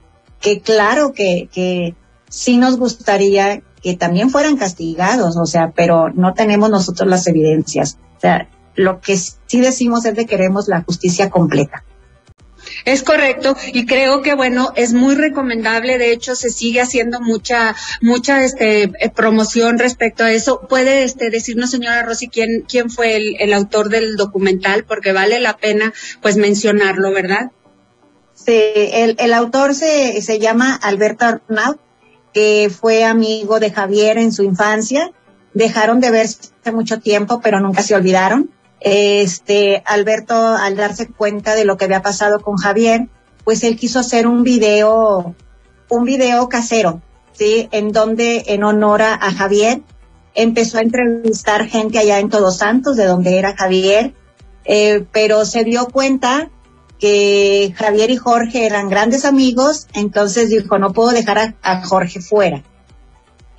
Que 0.41 0.59
claro 0.59 1.13
que, 1.13 1.47
que 1.49 1.95
sí 2.27 2.57
nos 2.57 2.77
gustaría 2.77 3.61
que 3.81 3.95
también 3.95 4.31
fueran 4.31 4.57
castigados, 4.57 5.37
o 5.37 5.45
sea, 5.45 5.71
pero 5.73 6.09
no 6.09 6.33
tenemos 6.33 6.69
nosotros 6.69 7.07
las 7.07 7.25
evidencias. 7.27 7.99
O 8.17 8.19
sea, 8.19 8.49
lo 8.75 8.99
que 8.99 9.15
sí 9.15 9.61
decimos 9.61 10.03
es 10.03 10.13
que 10.13 10.25
queremos 10.25 10.67
la 10.67 10.81
justicia 10.81 11.29
completa. 11.29 11.85
Es 12.85 13.03
correcto 13.03 13.55
y 13.73 13.85
creo 13.85 14.21
que 14.21 14.33
bueno 14.33 14.71
es 14.75 14.93
muy 14.93 15.15
recomendable. 15.15 15.97
De 15.97 16.11
hecho 16.11 16.35
se 16.35 16.49
sigue 16.49 16.81
haciendo 16.81 17.21
mucha 17.21 17.75
mucha 18.01 18.43
este 18.43 18.83
eh, 18.83 19.09
promoción 19.15 19.79
respecto 19.79 20.23
a 20.23 20.31
eso. 20.31 20.61
Puede 20.67 21.03
este 21.03 21.29
decirnos 21.29 21.71
señora 21.71 22.03
Rosy 22.03 22.27
quién 22.27 22.65
quién 22.67 22.89
fue 22.89 23.15
el, 23.15 23.53
autor 23.53 23.89
del 23.89 24.15
documental 24.17 24.83
porque 24.85 25.13
vale 25.13 25.39
la 25.39 25.57
pena 25.57 25.93
pues 26.21 26.37
mencionarlo, 26.37 27.11
¿verdad? 27.11 27.51
Sí, 28.33 28.61
el, 28.75 29.15
el 29.17 29.33
autor 29.33 29.73
se, 29.73 30.21
se 30.21 30.39
llama 30.39 30.75
Alberto 30.75 31.25
Arnaud 31.25 31.77
que 32.35 32.69
fue 32.69 33.05
amigo 33.05 33.61
de 33.61 33.71
Javier 33.71 34.17
en 34.17 34.33
su 34.33 34.43
infancia. 34.43 35.13
Dejaron 35.53 36.01
de 36.01 36.11
verse 36.11 36.51
mucho 36.73 36.99
tiempo, 36.99 37.39
pero 37.41 37.61
nunca 37.61 37.81
se 37.81 37.95
olvidaron. 37.95 38.51
Este, 38.79 39.81
Alberto, 39.85 40.35
al 40.35 40.75
darse 40.75 41.07
cuenta 41.07 41.55
de 41.55 41.65
lo 41.65 41.77
que 41.77 41.85
había 41.85 42.01
pasado 42.01 42.39
con 42.39 42.57
Javier, 42.57 43.07
pues 43.43 43.63
él 43.63 43.77
quiso 43.77 43.99
hacer 43.99 44.27
un 44.27 44.43
video, 44.43 45.35
un 45.89 46.03
video 46.03 46.49
casero, 46.49 47.01
¿sí? 47.31 47.69
En 47.71 47.91
donde, 47.91 48.43
en 48.47 48.63
honor 48.63 49.01
a, 49.01 49.17
Javier, 49.31 49.81
empezó 50.33 50.79
a 50.79 50.81
entrevistar 50.81 51.67
gente 51.67 51.99
allá 51.99 52.19
en 52.19 52.29
Todos 52.29 52.57
Santos, 52.57 52.97
de 52.97 53.05
donde 53.05 53.37
era 53.37 53.55
Javier, 53.55 54.13
eh, 54.65 55.05
pero 55.11 55.45
se 55.45 55.63
dio 55.63 55.87
cuenta 55.87 56.49
que 56.99 57.73
Javier 57.75 58.09
y 58.09 58.17
Jorge 58.17 58.65
eran 58.65 58.89
grandes 58.89 59.25
amigos, 59.25 59.87
entonces 59.93 60.49
dijo, 60.49 60.79
no 60.79 60.93
puedo 60.93 61.09
dejar 61.11 61.55
a, 61.61 61.85
Jorge 61.85 62.21
fuera. 62.21 62.63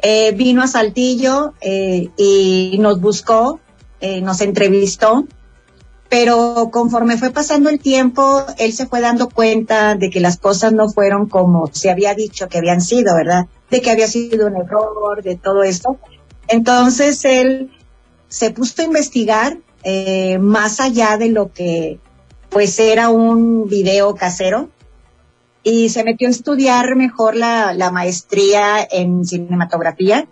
Eh, 0.03 0.33
vino 0.33 0.63
a 0.63 0.67
Saltillo 0.67 1.55
eh, 1.61 2.11
y 2.17 2.77
nos 2.81 3.01
buscó, 3.01 3.61
eh, 4.01 4.21
nos 4.21 4.41
entrevistó, 4.41 5.27
pero 6.09 6.71
conforme 6.73 7.17
fue 7.17 7.31
pasando 7.31 7.71
el 7.71 7.81
tiempo, 7.81 8.45
él 8.59 8.73
se 8.73 8.87
fue 8.87 9.01
dando 9.01 9.29
cuenta 9.29 9.95
de 9.95 10.11
que 10.11 10.21
las 10.21 10.39
cosas 10.39 10.73
no 10.73 10.89
fueron 10.89 11.29
como 11.29 11.69
se 11.73 11.91
había 11.91 12.15
dicho 12.15 12.49
que 12.49 12.59
habían 12.59 12.81
sido, 12.81 13.15
¿verdad? 13.17 13.47
De 13.71 13.81
que 13.81 13.91
había 13.91 14.07
sido 14.07 14.47
un 14.47 14.57
error, 14.57 15.23
de 15.23 15.37
todo 15.37 15.63
esto. 15.63 15.99
Entonces 16.49 17.25
él 17.25 17.73
se 18.29 18.51
puso 18.51 18.83
a 18.83 18.85
investigar 18.85 19.59
más 20.41 20.81
allá 20.81 21.17
de 21.17 21.29
lo 21.29 21.53
que 21.53 22.01
pues 22.51 22.79
era 22.81 23.09
un 23.09 23.69
video 23.69 24.15
casero 24.17 24.69
y 25.63 25.91
se 25.91 26.03
metió 26.03 26.27
a 26.27 26.33
estudiar 26.33 26.97
mejor 26.97 27.37
la 27.37 27.91
maestría 27.93 28.87
en 28.91 29.25
cinematografía 29.25 30.29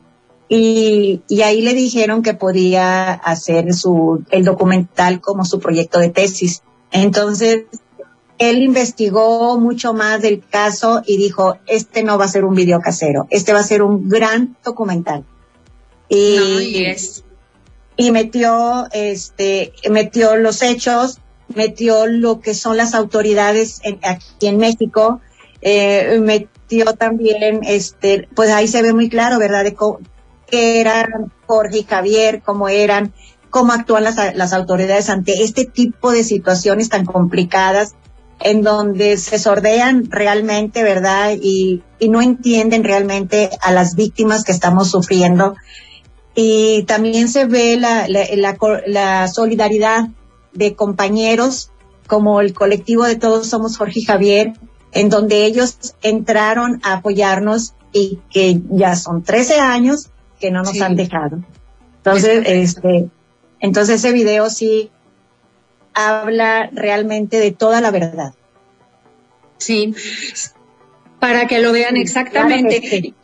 y, 0.48 1.22
y, 1.28 1.42
ahí 1.42 1.62
le 1.62 1.72
dijeron 1.72 2.22
que 2.22 2.34
podía 2.34 3.12
hacer 3.12 3.72
su, 3.72 4.24
el 4.30 4.44
documental 4.44 5.20
como 5.20 5.44
su 5.44 5.58
proyecto 5.58 5.98
de 5.98 6.10
tesis. 6.10 6.62
Entonces, 6.90 7.64
él 8.38 8.62
investigó 8.62 9.58
mucho 9.58 9.94
más 9.94 10.22
del 10.22 10.42
caso 10.46 11.02
y 11.06 11.16
dijo, 11.16 11.56
este 11.66 12.02
no 12.02 12.18
va 12.18 12.26
a 12.26 12.28
ser 12.28 12.44
un 12.44 12.54
video 12.54 12.80
casero, 12.80 13.26
este 13.30 13.52
va 13.52 13.60
a 13.60 13.64
ser 13.64 13.82
un 13.82 14.08
gran 14.08 14.56
documental. 14.64 15.24
Y, 16.08 16.84
y 17.96 18.10
metió, 18.10 18.86
este, 18.92 19.72
metió 19.90 20.36
los 20.36 20.62
hechos, 20.62 21.20
metió 21.54 22.06
lo 22.06 22.40
que 22.40 22.54
son 22.54 22.76
las 22.76 22.94
autoridades 22.94 23.80
aquí 24.02 24.46
en 24.46 24.58
México, 24.58 25.20
eh, 25.62 26.18
metió 26.20 26.94
también, 26.94 27.60
este, 27.64 28.28
pues 28.34 28.50
ahí 28.50 28.68
se 28.68 28.82
ve 28.82 28.92
muy 28.92 29.08
claro, 29.08 29.38
¿verdad? 29.38 29.64
De 29.64 29.74
qué 30.54 30.80
eran 30.80 31.32
Jorge 31.46 31.78
y 31.78 31.82
Javier, 31.82 32.40
cómo 32.44 32.68
eran, 32.68 33.12
cómo 33.50 33.72
actúan 33.72 34.04
las, 34.04 34.52
autoridades 34.52 35.10
ante 35.10 35.42
este 35.42 35.64
tipo 35.64 36.12
de 36.12 36.22
situaciones 36.22 36.88
tan 36.88 37.04
complicadas 37.04 37.96
en 38.38 38.62
donde 38.62 39.16
se 39.16 39.40
sordean 39.40 40.10
realmente, 40.10 40.84
¿verdad? 40.84 41.32
Y, 41.40 41.82
no 42.08 42.20
entienden 42.20 42.84
realmente 42.84 43.48
a 43.62 43.72
las 43.72 43.96
víctimas 43.96 44.44
que 44.44 44.52
estamos 44.52 44.90
sufriendo. 44.90 45.56
Y 46.34 46.82
también 46.82 47.28
se 47.28 47.46
ve 47.46 47.78
la, 47.78 48.06
la 48.86 49.28
solidaridad 49.28 50.08
de 50.52 50.74
compañeros 50.76 51.70
como 52.06 52.42
el 52.42 52.52
colectivo 52.52 53.04
de 53.04 53.16
Todos 53.16 53.48
Somos 53.48 53.78
Jorge 53.78 54.00
y 54.00 54.04
Javier, 54.04 54.52
en 54.92 55.08
donde 55.08 55.46
ellos 55.46 55.94
entraron 56.02 56.80
a 56.84 56.92
apoyarnos 56.94 57.72
y 57.92 58.18
que 58.30 58.60
ya 58.70 58.94
son 58.96 59.22
13 59.22 59.60
años 59.60 60.10
que 60.44 60.50
no 60.50 60.62
nos 60.62 60.78
han 60.78 60.94
dejado. 60.94 61.42
Entonces, 61.96 62.42
este, 62.44 63.08
entonces 63.60 64.04
ese 64.04 64.12
video 64.12 64.50
sí 64.50 64.90
habla 65.94 66.68
realmente 66.70 67.38
de 67.38 67.50
toda 67.50 67.80
la 67.80 67.90
verdad. 67.90 68.34
Sí, 69.56 69.94
para 71.18 71.46
que 71.46 71.60
lo 71.60 71.72
vean 71.72 71.96
exactamente. 71.96 73.14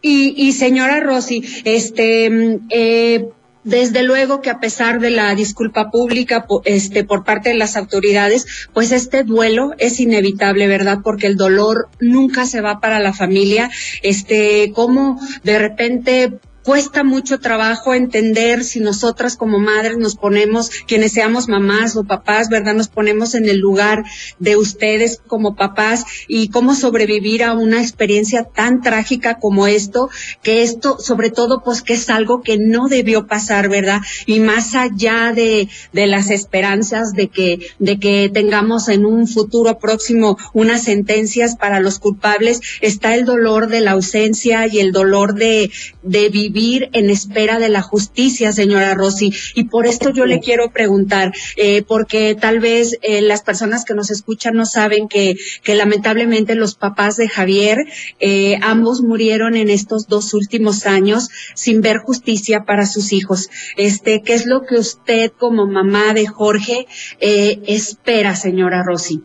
Y, 0.00 0.34
y, 0.34 0.52
señora 0.52 1.00
Rosy, 1.00 1.44
este, 1.66 2.30
mm, 2.30 2.66
eh, 2.70 3.28
desde 3.64 4.02
luego 4.02 4.40
que 4.40 4.50
a 4.50 4.60
pesar 4.60 5.00
de 5.00 5.10
la 5.10 5.34
disculpa 5.34 5.90
pública 5.90 6.46
este, 6.64 7.04
por 7.04 7.24
parte 7.24 7.50
de 7.50 7.56
las 7.56 7.76
autoridades, 7.76 8.68
pues 8.72 8.92
este 8.92 9.22
duelo 9.22 9.72
es 9.78 10.00
inevitable, 10.00 10.66
¿verdad? 10.66 10.98
Porque 11.02 11.26
el 11.26 11.36
dolor 11.36 11.88
nunca 12.00 12.44
se 12.44 12.60
va 12.60 12.80
para 12.80 12.98
la 12.98 13.12
familia. 13.12 13.70
Este, 14.02 14.72
como 14.74 15.20
de 15.44 15.58
repente 15.58 16.40
cuesta 16.62 17.02
mucho 17.04 17.38
trabajo 17.38 17.94
entender 17.94 18.64
si 18.64 18.80
nosotras 18.80 19.36
como 19.36 19.58
madres 19.58 19.96
nos 19.98 20.16
ponemos, 20.16 20.70
quienes 20.86 21.12
seamos 21.12 21.48
mamás 21.48 21.96
o 21.96 22.04
papás, 22.04 22.48
¿verdad? 22.48 22.74
Nos 22.74 22.88
ponemos 22.88 23.34
en 23.34 23.48
el 23.48 23.58
lugar 23.58 24.04
de 24.38 24.56
ustedes 24.56 25.20
como 25.26 25.56
papás 25.56 26.04
y 26.28 26.48
cómo 26.48 26.74
sobrevivir 26.74 27.42
a 27.44 27.54
una 27.54 27.80
experiencia 27.80 28.44
tan 28.44 28.80
trágica 28.80 29.38
como 29.38 29.66
esto, 29.66 30.08
que 30.42 30.62
esto, 30.62 30.98
sobre 30.98 31.30
todo, 31.30 31.62
pues 31.64 31.82
que 31.82 31.94
es 31.94 32.08
algo 32.10 32.42
que 32.42 32.58
no 32.58 32.88
debió 32.88 33.26
pasar, 33.26 33.68
¿verdad? 33.68 34.00
Y 34.26 34.40
más 34.40 34.74
allá 34.74 35.32
de, 35.34 35.68
de 35.92 36.06
las 36.06 36.30
esperanzas 36.30 37.12
de 37.12 37.28
que, 37.28 37.58
de 37.78 37.98
que 37.98 38.30
tengamos 38.32 38.88
en 38.88 39.04
un 39.04 39.26
futuro 39.26 39.78
próximo 39.78 40.36
unas 40.52 40.84
sentencias 40.84 41.56
para 41.56 41.80
los 41.80 41.98
culpables, 41.98 42.60
está 42.80 43.14
el 43.14 43.24
dolor 43.24 43.68
de 43.68 43.80
la 43.80 43.92
ausencia 43.92 44.66
y 44.66 44.78
el 44.78 44.92
dolor 44.92 45.34
de, 45.34 45.70
de 46.02 46.28
vivir 46.28 46.51
en 46.54 47.10
espera 47.10 47.58
de 47.58 47.68
la 47.68 47.82
justicia, 47.82 48.52
señora 48.52 48.94
Rossi. 48.94 49.32
Y 49.54 49.64
por 49.64 49.86
esto 49.86 50.10
yo 50.10 50.26
le 50.26 50.40
quiero 50.40 50.70
preguntar, 50.70 51.32
eh, 51.56 51.82
porque 51.82 52.36
tal 52.38 52.60
vez 52.60 52.98
eh, 53.02 53.22
las 53.22 53.42
personas 53.42 53.84
que 53.84 53.94
nos 53.94 54.10
escuchan 54.10 54.54
no 54.54 54.66
saben 54.66 55.08
que, 55.08 55.36
que 55.62 55.74
lamentablemente 55.74 56.54
los 56.54 56.74
papás 56.74 57.16
de 57.16 57.28
Javier, 57.28 57.78
eh, 58.20 58.58
ambos 58.62 59.00
murieron 59.00 59.56
en 59.56 59.70
estos 59.70 60.08
dos 60.08 60.34
últimos 60.34 60.86
años 60.86 61.28
sin 61.54 61.80
ver 61.80 61.98
justicia 61.98 62.64
para 62.64 62.86
sus 62.86 63.12
hijos. 63.12 63.48
Este, 63.76 64.22
¿qué 64.22 64.34
es 64.34 64.46
lo 64.46 64.62
que 64.62 64.76
usted 64.76 65.32
como 65.38 65.66
mamá 65.66 66.12
de 66.12 66.26
Jorge 66.26 66.86
espera, 67.18 68.36
señora 68.36 68.82
Rossi? 68.84 69.22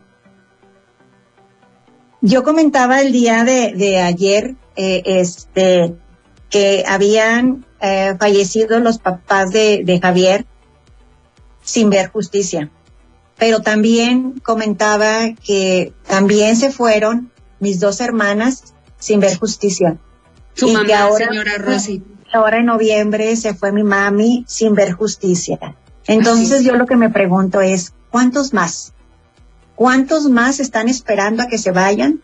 Yo 2.20 2.42
comentaba 2.42 3.00
el 3.00 3.12
día 3.12 3.44
de, 3.44 3.74
de 3.74 3.98
ayer, 3.98 4.56
este, 4.76 5.94
que 6.50 6.84
habían 6.86 7.64
eh, 7.80 8.16
fallecido 8.18 8.80
los 8.80 8.98
papás 8.98 9.50
de, 9.50 9.82
de 9.84 10.00
Javier 10.00 10.46
sin 11.62 11.90
ver 11.90 12.10
justicia. 12.10 12.70
Pero 13.36 13.60
también 13.60 14.40
comentaba 14.40 15.34
que 15.44 15.92
también 16.06 16.56
se 16.56 16.70
fueron 16.72 17.30
mis 17.60 17.78
dos 17.78 18.00
hermanas 18.00 18.74
sin 18.98 19.20
ver 19.20 19.38
justicia. 19.38 19.98
Su 20.54 20.68
mamá, 20.68 20.98
ahora, 20.98 21.28
señora 21.28 21.58
Rosy. 21.58 22.02
Ahora 22.32 22.58
en 22.58 22.66
noviembre 22.66 23.36
se 23.36 23.54
fue 23.54 23.72
mi 23.72 23.84
mami 23.84 24.44
sin 24.48 24.74
ver 24.74 24.92
justicia. 24.92 25.76
Entonces 26.06 26.64
yo 26.64 26.74
lo 26.74 26.86
que 26.86 26.96
me 26.96 27.10
pregunto 27.10 27.60
es, 27.60 27.92
¿cuántos 28.10 28.52
más? 28.52 28.92
¿Cuántos 29.74 30.28
más 30.28 30.58
están 30.58 30.88
esperando 30.88 31.42
a 31.42 31.46
que 31.46 31.58
se 31.58 31.70
vayan 31.70 32.22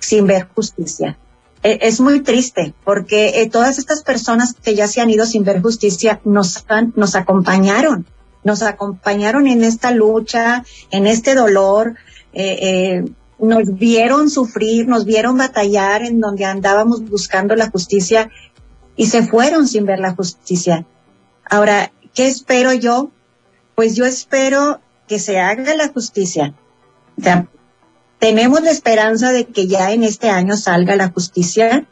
sin 0.00 0.26
ver 0.26 0.48
justicia? 0.54 1.18
Eh, 1.62 1.78
es 1.82 2.00
muy 2.00 2.20
triste 2.20 2.74
porque 2.84 3.40
eh, 3.40 3.50
todas 3.50 3.78
estas 3.78 4.02
personas 4.02 4.54
que 4.54 4.74
ya 4.74 4.86
se 4.86 5.00
han 5.00 5.10
ido 5.10 5.26
sin 5.26 5.44
ver 5.44 5.60
justicia 5.60 6.20
nos, 6.24 6.64
nos 6.94 7.14
acompañaron, 7.16 8.06
nos 8.44 8.62
acompañaron 8.62 9.48
en 9.48 9.64
esta 9.64 9.90
lucha, 9.90 10.64
en 10.90 11.06
este 11.06 11.34
dolor, 11.34 11.96
eh, 12.32 13.04
nos 13.40 13.74
vieron 13.74 14.30
sufrir, 14.30 14.86
nos 14.86 15.04
vieron 15.04 15.36
batallar 15.36 16.02
en 16.02 16.20
donde 16.20 16.44
andábamos 16.44 17.08
buscando 17.08 17.56
la 17.56 17.70
justicia 17.70 18.30
y 18.96 19.06
se 19.06 19.24
fueron 19.24 19.66
sin 19.66 19.86
ver 19.86 19.98
la 19.98 20.14
justicia. 20.14 20.86
Ahora, 21.48 21.92
¿qué 22.14 22.28
espero 22.28 22.72
yo? 22.72 23.10
Pues 23.74 23.96
yo 23.96 24.04
espero 24.04 24.80
que 25.06 25.18
se 25.18 25.40
haga 25.40 25.74
la 25.74 25.88
justicia. 25.88 26.54
O 27.18 27.22
sea, 27.22 27.48
tenemos 28.18 28.62
la 28.62 28.70
esperanza 28.70 29.32
de 29.32 29.46
que 29.46 29.66
ya 29.66 29.92
en 29.92 30.02
este 30.02 30.28
año 30.28 30.56
salga 30.56 30.96
la 30.96 31.10
justicia, 31.10 31.86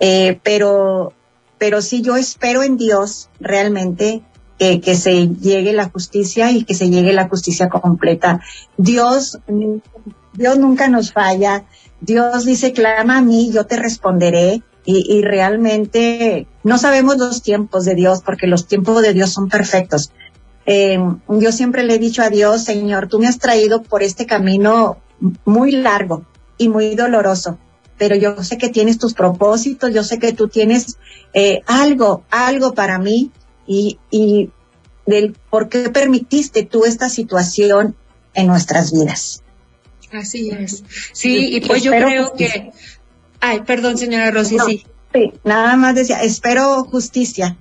eh, 0.00 0.40
pero, 0.42 1.12
pero 1.58 1.82
sí 1.82 2.02
yo 2.02 2.16
espero 2.16 2.62
en 2.62 2.76
Dios 2.76 3.30
realmente 3.40 4.22
que, 4.58 4.80
que, 4.80 4.96
se 4.96 5.28
llegue 5.28 5.72
la 5.72 5.88
justicia 5.88 6.50
y 6.50 6.64
que 6.64 6.74
se 6.74 6.90
llegue 6.90 7.12
la 7.12 7.28
justicia 7.28 7.68
completa. 7.68 8.40
Dios, 8.76 9.38
Dios 10.32 10.58
nunca 10.58 10.88
nos 10.88 11.12
falla. 11.12 11.64
Dios 12.00 12.44
dice, 12.44 12.72
clama 12.72 13.18
a 13.18 13.22
mí, 13.22 13.50
yo 13.52 13.66
te 13.66 13.76
responderé. 13.76 14.62
Y, 14.88 15.04
y 15.12 15.22
realmente 15.22 16.46
no 16.62 16.78
sabemos 16.78 17.16
los 17.18 17.42
tiempos 17.42 17.84
de 17.84 17.96
Dios 17.96 18.22
porque 18.24 18.46
los 18.46 18.68
tiempos 18.68 19.02
de 19.02 19.14
Dios 19.14 19.32
son 19.32 19.48
perfectos. 19.48 20.12
Eh, 20.64 20.98
yo 21.28 21.52
siempre 21.52 21.82
le 21.82 21.94
he 21.94 21.98
dicho 21.98 22.22
a 22.22 22.30
Dios, 22.30 22.64
Señor, 22.64 23.08
tú 23.08 23.18
me 23.18 23.26
has 23.26 23.38
traído 23.38 23.82
por 23.82 24.04
este 24.04 24.26
camino 24.26 24.98
muy 25.44 25.72
largo 25.72 26.24
y 26.58 26.68
muy 26.68 26.94
doloroso, 26.94 27.58
pero 27.98 28.16
yo 28.16 28.42
sé 28.42 28.58
que 28.58 28.68
tienes 28.68 28.98
tus 28.98 29.14
propósitos, 29.14 29.92
yo 29.92 30.04
sé 30.04 30.18
que 30.18 30.32
tú 30.32 30.48
tienes 30.48 30.98
eh, 31.32 31.62
algo, 31.66 32.24
algo 32.30 32.74
para 32.74 32.98
mí 32.98 33.30
y, 33.66 33.98
y 34.10 34.50
del 35.06 35.36
por 35.50 35.68
qué 35.68 35.90
permitiste 35.90 36.64
tú 36.64 36.84
esta 36.84 37.08
situación 37.08 37.94
en 38.34 38.46
nuestras 38.46 38.92
vidas. 38.92 39.42
Así 40.12 40.50
es. 40.50 40.84
Sí, 41.12 41.56
y 41.56 41.60
pues 41.60 41.82
yo 41.82 41.92
creo 41.92 42.34
que... 42.34 42.70
Ay, 43.40 43.60
perdón, 43.62 43.98
señora 43.98 44.30
Rosy, 44.30 44.58
sí. 44.66 44.86
Sí, 45.12 45.32
nada 45.44 45.76
más 45.76 45.94
decía, 45.94 46.22
espero 46.22 46.84
justicia, 46.84 47.56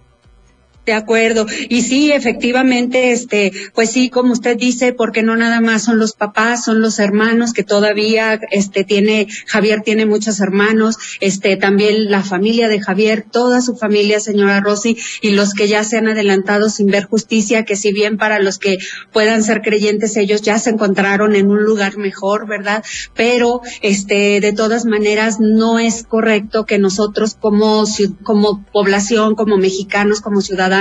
de 0.85 0.93
acuerdo. 0.93 1.45
Y 1.69 1.81
sí, 1.81 2.11
efectivamente, 2.11 3.11
este, 3.11 3.51
pues 3.73 3.91
sí, 3.91 4.09
como 4.09 4.33
usted 4.33 4.57
dice, 4.57 4.93
porque 4.93 5.23
no 5.23 5.35
nada 5.35 5.61
más 5.61 5.83
son 5.83 5.97
los 5.97 6.13
papás, 6.13 6.63
son 6.63 6.81
los 6.81 6.99
hermanos 6.99 7.53
que 7.53 7.63
todavía, 7.63 8.39
este, 8.51 8.83
tiene, 8.83 9.27
Javier 9.47 9.81
tiene 9.81 10.05
muchos 10.05 10.39
hermanos, 10.39 10.97
este, 11.21 11.57
también 11.57 12.11
la 12.11 12.23
familia 12.23 12.67
de 12.67 12.79
Javier, 12.79 13.25
toda 13.29 13.61
su 13.61 13.75
familia, 13.75 14.19
señora 14.19 14.59
Rossi, 14.59 14.97
y 15.21 15.31
los 15.31 15.53
que 15.53 15.67
ya 15.67 15.83
se 15.83 15.97
han 15.97 16.07
adelantado 16.07 16.69
sin 16.69 16.87
ver 16.87 17.05
justicia, 17.05 17.65
que 17.65 17.75
si 17.75 17.91
bien 17.91 18.17
para 18.17 18.39
los 18.39 18.59
que 18.59 18.77
puedan 19.11 19.43
ser 19.43 19.61
creyentes, 19.61 20.17
ellos 20.17 20.41
ya 20.41 20.59
se 20.59 20.69
encontraron 20.69 21.35
en 21.35 21.49
un 21.49 21.63
lugar 21.63 21.97
mejor, 21.97 22.47
¿verdad? 22.47 22.83
Pero, 23.15 23.61
este, 23.81 24.39
de 24.39 24.53
todas 24.53 24.85
maneras, 24.85 25.39
no 25.39 25.79
es 25.79 26.03
correcto 26.03 26.65
que 26.65 26.77
nosotros 26.77 27.35
como, 27.39 27.85
como 28.23 28.63
población, 28.71 29.35
como 29.35 29.57
mexicanos, 29.57 30.21
como 30.21 30.41
ciudadanos, 30.41 30.74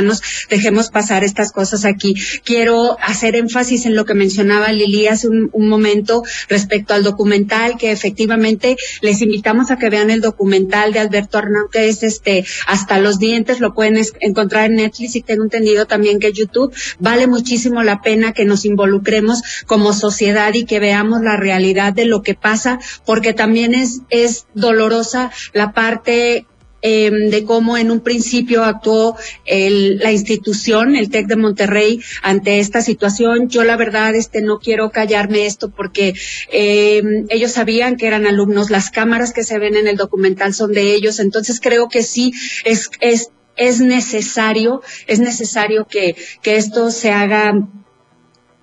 dejemos 0.49 0.91
pasar 0.91 1.25
estas 1.25 1.53
cosas 1.53 1.85
aquí. 1.85 2.15
Quiero 2.45 2.99
hacer 3.01 3.37
énfasis 3.37 3.87
en 3.87 3.95
lo 3.95 4.05
que 4.05 4.15
mencionaba 4.15 4.73
Lili 4.73 5.07
hace 5.07 5.29
un, 5.29 5.51
momento 5.55 6.23
respecto 6.49 6.95
al 6.95 7.03
documental, 7.03 7.77
que 7.79 7.91
efectivamente 7.91 8.77
les 9.01 9.23
invitamos 9.23 9.71
a 9.71 9.77
que 9.77 9.91
vean 9.91 10.11
el 10.11 10.21
documental 10.21 10.93
de 10.93 11.01
Alberto 11.01 11.39
Arnau, 11.39 11.69
que 11.71 11.89
es 11.89 12.03
este 12.03 12.45
hasta 12.67 12.99
los 12.99 13.19
dientes, 13.19 13.61
lo 13.61 13.75
pueden 13.75 13.99
encontrar 14.21 14.71
en 14.71 14.77
Netflix 14.77 15.17
y 15.17 15.23
tengo 15.23 15.45
entendido 15.45 15.87
también 15.87 16.19
que 16.19 16.33
YouTube. 16.33 16.75
Vale 16.99 17.27
muchísimo 17.27 17.83
la 17.83 18.03
pena 18.03 18.33
que 18.33 18.45
nos 18.45 18.65
involucremos 18.65 19.43
como 19.67 19.93
sociedad 19.93 20.53
y 20.55 20.65
que 20.65 20.81
veamos 20.81 21.23
la 21.23 21.37
realidad 21.37 21.93
de 21.93 22.05
lo 22.05 22.23
que 22.23 22.35
pasa, 22.35 22.79
porque 23.05 23.33
también 23.33 23.75
es, 23.75 24.01
es 24.11 24.47
dolorosa 24.55 25.31
la 25.53 25.73
parte 25.73 26.47
Em, 26.87 27.31
de 27.31 27.45
cómo 27.45 27.79
en 27.79 27.91
un 27.91 28.01
principio 28.01 28.63
actuó 28.63 29.17
la 29.47 30.13
institución, 30.13 30.97
el 30.97 31.09
TEC 31.09 31.29
de 31.29 31.37
Monterrey, 31.37 32.03
ante 32.21 32.59
esta 32.59 32.83
situación. 32.83 33.49
Yo 33.49 33.65
la 33.65 33.79
verdad 33.79 34.15
este, 34.15 34.43
no 34.43 34.59
quiero 34.59 34.91
callarme 34.91 35.47
esto 35.47 35.71
porque 35.71 36.13
em, 36.53 37.25
ellos 37.31 37.53
sabían 37.53 37.97
que 37.97 38.07
eran 38.07 38.27
alumnos, 38.27 38.69
las 38.69 38.91
cámaras 38.91 39.33
que 39.33 39.45
se 39.45 39.59
ven 39.59 39.77
en 39.77 39.87
el 39.87 39.97
documental 39.97 40.53
son 40.53 40.73
de 40.73 40.93
ellos, 40.95 41.21
entonces 41.21 41.59
creo 41.59 41.89
que 41.89 42.03
sí 42.03 42.33
es, 42.67 42.91
es, 43.01 43.31
es 43.57 43.81
necesario, 43.81 44.83
es 45.07 45.21
necesario 45.21 45.87
que, 45.87 46.17
que 46.43 46.57
esto 46.57 46.91
se 46.91 47.13
haga 47.13 47.67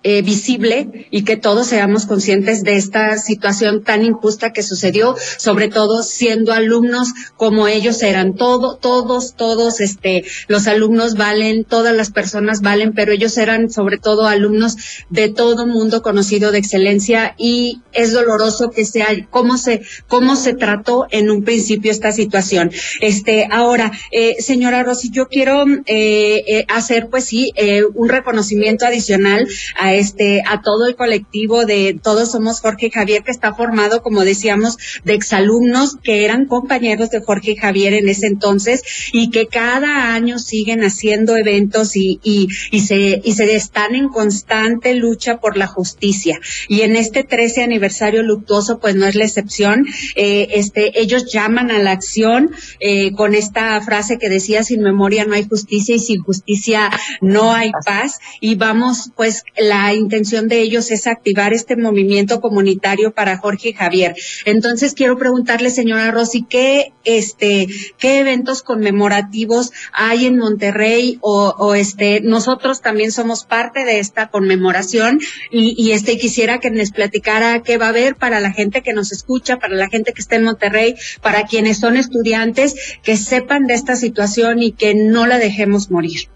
eh, 0.04 0.24
visible 0.24 1.08
y 1.12 1.24
que 1.26 1.38
todos 1.38 1.68
seamos 1.68 2.08
conscientes 2.08 2.64
de 2.64 2.76
esta 2.76 3.20
situación 3.20 3.84
tan 3.84 4.04
injusta 4.04 4.52
que 4.52 4.64
sucedió, 4.64 5.16
sobre 5.38 5.68
todo 5.68 6.02
siendo 6.02 6.54
alumnos 6.54 7.10
como 7.38 7.68
ellos 7.68 8.02
eran. 8.02 8.34
Todo, 8.34 8.78
todos, 8.78 9.36
todos, 9.36 9.80
este, 9.80 10.26
los 10.48 10.66
alumnos 10.66 11.14
valen, 11.14 11.66
todas 11.66 11.96
las 11.96 12.10
personas 12.10 12.62
valen, 12.62 12.94
pero 12.94 13.12
ellos 13.12 13.38
eran 13.38 13.70
sobre 13.70 14.00
todo 14.00 14.26
alumnos 14.26 14.76
de 15.12 15.30
todo 15.30 15.68
mundo 15.68 16.02
conocido 16.02 16.52
de 16.52 16.58
excelencia 16.58 17.36
y 17.38 17.82
es 17.92 18.12
doloroso 18.12 18.72
que 18.72 18.86
sea 18.86 19.08
cómo 19.30 19.60
se, 19.60 19.84
cómo 20.08 20.36
se 20.36 20.54
trató 20.54 21.06
en 21.12 21.30
un 21.30 21.44
principio 21.44 21.92
esta 21.92 22.12
situación. 22.12 22.72
Este, 23.02 23.48
ahora, 23.52 23.92
eh, 24.12 24.34
señora 24.40 24.82
Rosy, 24.82 25.12
yo 25.12 25.28
quiero 25.28 25.64
eh, 25.86 26.66
hacer, 26.70 27.10
pues 27.12 27.26
sí, 27.26 27.52
un 27.94 28.10
reconocimiento 28.10 28.88
adicional 28.88 29.48
a 29.80 29.91
a 29.92 29.96
este, 29.96 30.42
a 30.48 30.62
todo 30.62 30.88
el 30.88 30.96
colectivo 30.96 31.66
de 31.66 32.00
Todos 32.02 32.32
Somos 32.32 32.62
Jorge 32.62 32.90
Javier, 32.90 33.24
que 33.24 33.32
está 33.32 33.54
formado, 33.54 34.02
como 34.02 34.24
decíamos, 34.24 34.78
de 35.04 35.14
exalumnos 35.14 35.98
que 36.02 36.26
eran 36.26 36.46
compañeros 36.46 37.10
de 37.10 37.22
Jorge 37.22 37.56
Javier 37.56 37.94
en 37.94 38.10
ese 38.10 38.28
entonces 38.28 38.84
y 39.12 39.30
que 39.30 39.48
cada 39.48 40.14
año 40.14 40.40
siguen 40.40 40.84
haciendo 40.84 41.36
eventos 41.36 41.96
y, 41.96 42.20
y, 42.24 42.48
y 42.72 42.82
se, 42.82 43.22
y 43.24 43.34
se 43.34 43.56
están 43.56 43.96
en 43.96 44.10
constante 44.10 44.96
lucha 44.96 45.40
por 45.40 45.58
la 45.58 45.68
justicia. 45.68 46.40
Y 46.68 46.82
en 46.82 46.96
este 46.96 47.24
13 47.24 47.64
aniversario 47.64 48.24
luctuoso, 48.24 48.80
pues 48.80 48.96
no 48.96 49.06
es 49.06 49.16
la 49.16 49.26
excepción. 49.26 49.86
Eh, 50.16 50.48
este, 50.52 51.02
ellos 51.02 51.32
llaman 51.32 51.72
a 51.72 51.80
la 51.80 51.92
acción 51.92 52.52
eh, 52.80 53.12
con 53.14 53.36
esta 53.36 53.80
frase 53.82 54.18
que 54.18 54.30
decía, 54.30 54.64
sin 54.64 54.82
memoria 54.82 55.26
no 55.26 55.34
hay 55.34 55.46
justicia 55.48 55.96
y 55.96 56.00
sin 56.00 56.22
justicia 56.22 56.90
no 57.22 57.54
hay 57.54 57.72
paz. 57.86 58.20
Y 58.40 58.56
vamos, 58.56 59.12
pues 59.16 59.44
la 59.58 59.81
intención 59.94 60.48
de 60.48 60.62
ellos 60.62 60.92
es 60.92 61.08
activar 61.08 61.54
este 61.54 61.76
movimiento 61.76 62.42
comunitario 62.42 63.12
para 63.12 63.38
Jorge 63.38 63.70
y 63.70 63.74
Javier. 63.74 64.16
Entonces 64.46 64.94
quiero 64.94 65.18
preguntarle, 65.18 65.70
señora 65.70 66.12
Rosy, 66.12 66.46
¿qué, 66.48 66.94
este, 67.04 67.68
qué 67.98 68.20
eventos 68.20 68.64
conmemorativos 68.64 69.72
hay 69.94 70.26
en 70.26 70.38
Monterrey 70.38 71.18
o, 71.22 71.76
este, 71.76 72.22
nosotros 72.22 72.82
también 72.82 73.12
somos 73.12 73.46
parte 73.46 73.86
de 73.86 74.00
esta 74.00 74.30
conmemoración 74.30 75.20
y, 75.52 75.76
y 75.78 75.92
este 75.92 76.18
quisiera 76.18 76.60
que 76.60 76.72
nos 76.72 76.92
platicara 76.92 77.62
qué 77.64 77.78
va 77.78 77.88
a 77.88 77.90
haber 77.90 78.16
para 78.16 78.40
la 78.40 78.52
gente 78.52 78.82
que 78.82 78.94
nos 78.94 79.12
escucha, 79.12 79.58
para 79.58 79.76
la 79.76 79.90
gente 79.90 80.14
que 80.14 80.22
está 80.22 80.36
en 80.36 80.44
Monterrey, 80.44 80.96
para 81.22 81.46
quienes 81.46 81.80
son 81.80 81.98
estudiantes, 81.98 82.76
que 83.04 83.18
sepan 83.18 83.68
de 83.68 83.74
esta 83.74 83.96
situación 83.96 84.62
y 84.62 84.72
que 84.72 84.94
no 84.96 85.28
la 85.28 85.38
dejemos 85.38 85.92
morir. 85.92 86.30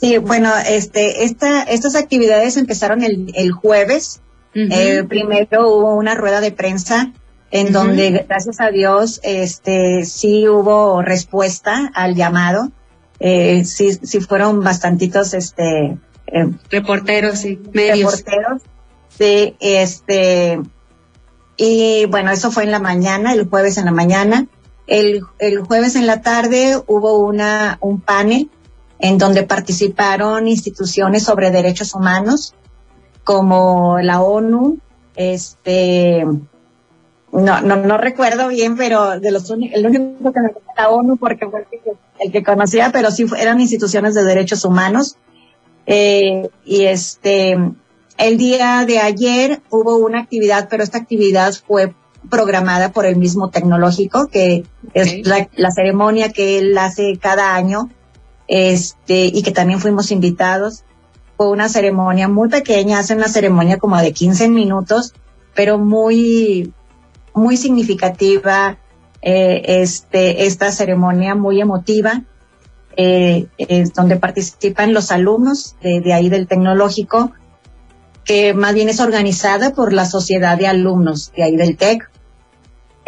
Sí, 0.00 0.16
bueno, 0.16 0.50
este, 0.66 1.24
esta, 1.24 1.62
estas 1.62 1.94
actividades 1.94 2.56
empezaron 2.56 3.02
el, 3.02 3.32
el 3.34 3.52
jueves. 3.52 4.22
Eh, 4.54 5.04
primero 5.06 5.68
hubo 5.68 5.94
una 5.94 6.14
rueda 6.14 6.40
de 6.40 6.50
prensa 6.50 7.12
en 7.50 7.72
donde, 7.72 8.24
gracias 8.26 8.60
a 8.60 8.70
Dios, 8.70 9.20
este, 9.22 10.04
sí 10.04 10.48
hubo 10.48 11.02
respuesta 11.02 11.90
al 11.94 12.14
llamado. 12.14 12.70
Eh, 13.20 13.64
sí, 13.64 13.92
sí 13.92 14.20
fueron 14.20 14.64
bastantitos, 14.64 15.34
este, 15.34 15.98
eh, 16.26 16.50
reporteros, 16.70 17.38
sí, 17.38 17.60
medios. 17.72 18.24
Reporteros, 18.24 18.62
sí, 19.16 19.56
este, 19.60 20.60
y 21.58 22.06
bueno, 22.06 22.30
eso 22.30 22.50
fue 22.50 22.64
en 22.64 22.70
la 22.70 22.80
mañana, 22.80 23.34
el 23.34 23.48
jueves 23.48 23.76
en 23.76 23.84
la 23.84 23.92
mañana. 23.92 24.46
El, 24.86 25.22
el 25.38 25.60
jueves 25.60 25.94
en 25.94 26.06
la 26.06 26.22
tarde 26.22 26.80
hubo 26.86 27.18
una, 27.18 27.76
un 27.80 28.00
panel 28.00 28.50
en 29.00 29.18
donde 29.18 29.42
participaron 29.44 30.46
instituciones 30.46 31.24
sobre 31.24 31.50
derechos 31.50 31.94
humanos 31.94 32.54
como 33.24 33.98
la 34.00 34.22
ONU, 34.22 34.78
este, 35.14 36.24
no, 37.32 37.60
no, 37.60 37.76
no 37.76 37.98
recuerdo 37.98 38.48
bien, 38.48 38.76
pero 38.76 39.20
de 39.20 39.30
los 39.30 39.50
el 39.50 39.86
único 39.86 40.32
que 40.32 40.40
me 40.40 40.50
la 40.76 40.90
ONU 40.90 41.16
porque 41.16 41.46
fue 41.48 41.66
el 42.18 42.32
que, 42.32 42.42
conocía, 42.42 42.90
pero 42.92 43.10
sí 43.10 43.26
eran 43.38 43.60
instituciones 43.60 44.14
de 44.14 44.24
derechos 44.24 44.64
humanos. 44.64 45.16
Eh, 45.86 46.48
y 46.64 46.84
este, 46.84 47.56
el 48.18 48.38
día 48.38 48.84
de 48.86 48.98
ayer 48.98 49.60
hubo 49.70 49.96
una 49.96 50.20
actividad, 50.20 50.68
pero 50.68 50.82
esta 50.82 50.98
actividad 50.98 51.54
fue 51.66 51.94
programada 52.28 52.92
por 52.92 53.06
el 53.06 53.16
mismo 53.16 53.48
tecnológico, 53.50 54.26
que 54.28 54.64
es 54.92 55.26
la, 55.26 55.48
la, 55.54 55.70
ceremonia 55.70 56.32
que 56.32 56.58
él 56.58 56.76
hace 56.76 57.18
cada 57.18 57.54
año, 57.54 57.90
este, 58.50 59.26
y 59.26 59.42
que 59.42 59.52
también 59.52 59.80
fuimos 59.80 60.10
invitados. 60.10 60.82
Fue 61.36 61.48
una 61.48 61.68
ceremonia 61.68 62.28
muy 62.28 62.48
pequeña, 62.48 62.98
hace 62.98 63.14
una 63.14 63.28
ceremonia 63.28 63.78
como 63.78 63.96
de 63.96 64.12
15 64.12 64.48
minutos, 64.48 65.14
pero 65.54 65.78
muy, 65.78 66.74
muy 67.32 67.56
significativa, 67.56 68.78
eh, 69.22 69.62
este, 69.82 70.46
esta 70.46 70.72
ceremonia 70.72 71.36
muy 71.36 71.60
emotiva, 71.60 72.24
eh, 72.96 73.46
donde 73.94 74.16
participan 74.16 74.92
los 74.92 75.12
alumnos 75.12 75.76
de, 75.80 76.00
de 76.00 76.12
ahí 76.12 76.28
del 76.28 76.48
tecnológico, 76.48 77.32
que 78.24 78.52
más 78.52 78.74
bien 78.74 78.88
es 78.88 78.98
organizada 78.98 79.72
por 79.74 79.92
la 79.92 80.06
sociedad 80.06 80.58
de 80.58 80.66
alumnos 80.66 81.32
de 81.36 81.44
ahí 81.44 81.56
del 81.56 81.76
TEC. 81.76 82.10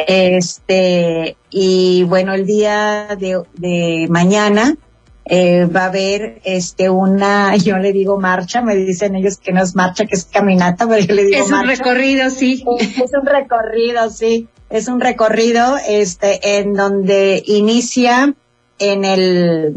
Este, 0.07 1.37
y 1.51 2.05
bueno, 2.05 2.33
el 2.33 2.47
día 2.47 3.17
de 3.19 4.07
mañana 4.09 4.77
eh, 5.25 5.67
va 5.67 5.85
a 5.85 5.87
haber 5.87 6.41
este 6.45 6.91
una, 6.91 7.57
yo 7.59 7.79
le 7.79 7.93
digo 7.93 8.19
marcha, 8.19 8.63
me 8.63 8.77
dicen 8.77 9.15
ellos 9.15 9.39
que 9.39 9.53
no 9.53 9.63
es 9.63 9.75
marcha, 9.75 10.05
que 10.07 10.17
es 10.17 10.25
caminata, 10.25 10.89
pero 10.89 11.05
yo 11.05 11.15
le 11.15 11.25
digo 11.25 11.47
marcha. 11.49 11.73
Es 11.73 11.81
un 11.81 11.87
recorrido, 11.87 12.31
sí. 12.31 12.65
Es 12.81 13.13
un 13.15 13.27
recorrido, 13.27 14.11
sí. 14.11 14.49
Es 14.71 14.89
un 14.89 15.01
recorrido, 15.01 15.77
este, 15.87 16.59
en 16.59 16.73
donde 16.73 17.43
inicia 17.47 18.35
en 18.79 19.05
el, 19.05 19.77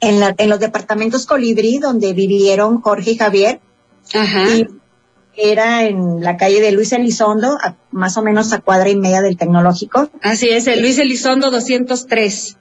en, 0.00 0.20
la, 0.20 0.34
en 0.36 0.50
los 0.50 0.60
departamentos 0.60 1.24
Colibrí, 1.26 1.78
donde 1.78 2.12
vivieron 2.12 2.80
Jorge 2.82 3.12
y 3.12 3.16
Javier, 3.16 3.60
Ajá. 4.14 4.48
Y 4.54 4.66
era 5.36 5.84
en 5.84 6.22
la 6.22 6.36
calle 6.36 6.60
de 6.60 6.72
Luis 6.72 6.92
Elizondo, 6.92 7.58
más 7.92 8.16
o 8.16 8.22
menos 8.22 8.52
a 8.52 8.60
cuadra 8.60 8.88
y 8.88 8.96
media 8.96 9.22
del 9.22 9.36
tecnológico. 9.36 10.10
Así 10.20 10.48
es, 10.48 10.66
el 10.66 10.80
Luis 10.80 10.98
Elizondo 10.98 11.50
203. 11.50 12.56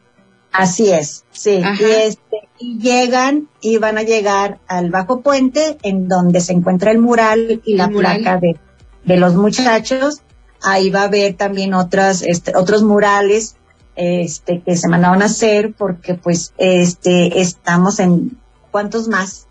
Así 0.51 0.91
es, 0.91 1.25
sí. 1.31 1.61
Y, 1.79 1.83
este, 1.83 2.49
y 2.59 2.79
llegan 2.79 3.47
y 3.61 3.77
van 3.77 3.97
a 3.97 4.03
llegar 4.03 4.59
al 4.67 4.89
bajo 4.89 5.21
puente, 5.21 5.77
en 5.83 6.07
donde 6.07 6.41
se 6.41 6.53
encuentra 6.53 6.91
el 6.91 6.99
mural 6.99 7.61
y 7.63 7.75
la 7.75 7.89
placa 7.89 8.37
de, 8.37 8.57
de 9.03 9.17
los 9.17 9.35
muchachos. 9.35 10.21
Ahí 10.61 10.89
va 10.89 11.01
a 11.01 11.05
haber 11.05 11.35
también 11.35 11.73
otras, 11.73 12.23
este, 12.23 12.55
otros 12.55 12.81
murales, 12.81 13.55
este, 13.95 14.61
que 14.61 14.75
se 14.75 14.87
mandaron 14.87 15.21
a 15.21 15.25
hacer 15.25 15.73
porque 15.73 16.15
pues, 16.15 16.53
este, 16.57 17.41
estamos 17.41 17.99
en, 17.99 18.37
¿cuántos 18.71 19.07
más? 19.07 19.47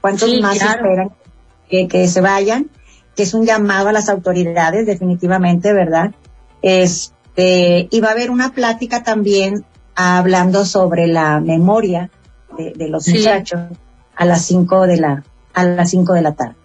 ¿Cuántos 0.00 0.28
más 0.40 0.56
esperan 0.56 1.12
que, 1.88 2.08
se 2.08 2.20
vayan, 2.20 2.70
que 3.16 3.22
es 3.22 3.34
un 3.34 3.46
llamado 3.46 3.88
a 3.88 3.92
las 3.92 4.08
autoridades, 4.08 4.86
definitivamente, 4.86 5.72
¿verdad? 5.72 6.12
Este, 6.60 7.88
y 7.90 8.00
va 8.00 8.08
a 8.08 8.12
haber 8.12 8.30
una 8.30 8.52
plática 8.52 9.02
también 9.02 9.64
hablando 9.94 10.64
sobre 10.64 11.06
la 11.06 11.40
memoria 11.40 12.10
de, 12.56 12.88
los 12.88 13.08
muchachos 13.08 13.60
a 14.16 14.24
las 14.24 14.44
cinco 14.44 14.86
de 14.86 14.98
la, 14.98 15.24
a 15.54 15.64
las 15.64 15.90
cinco 15.90 16.12
de 16.14 16.22
la 16.22 16.32
tarde. 16.32 16.61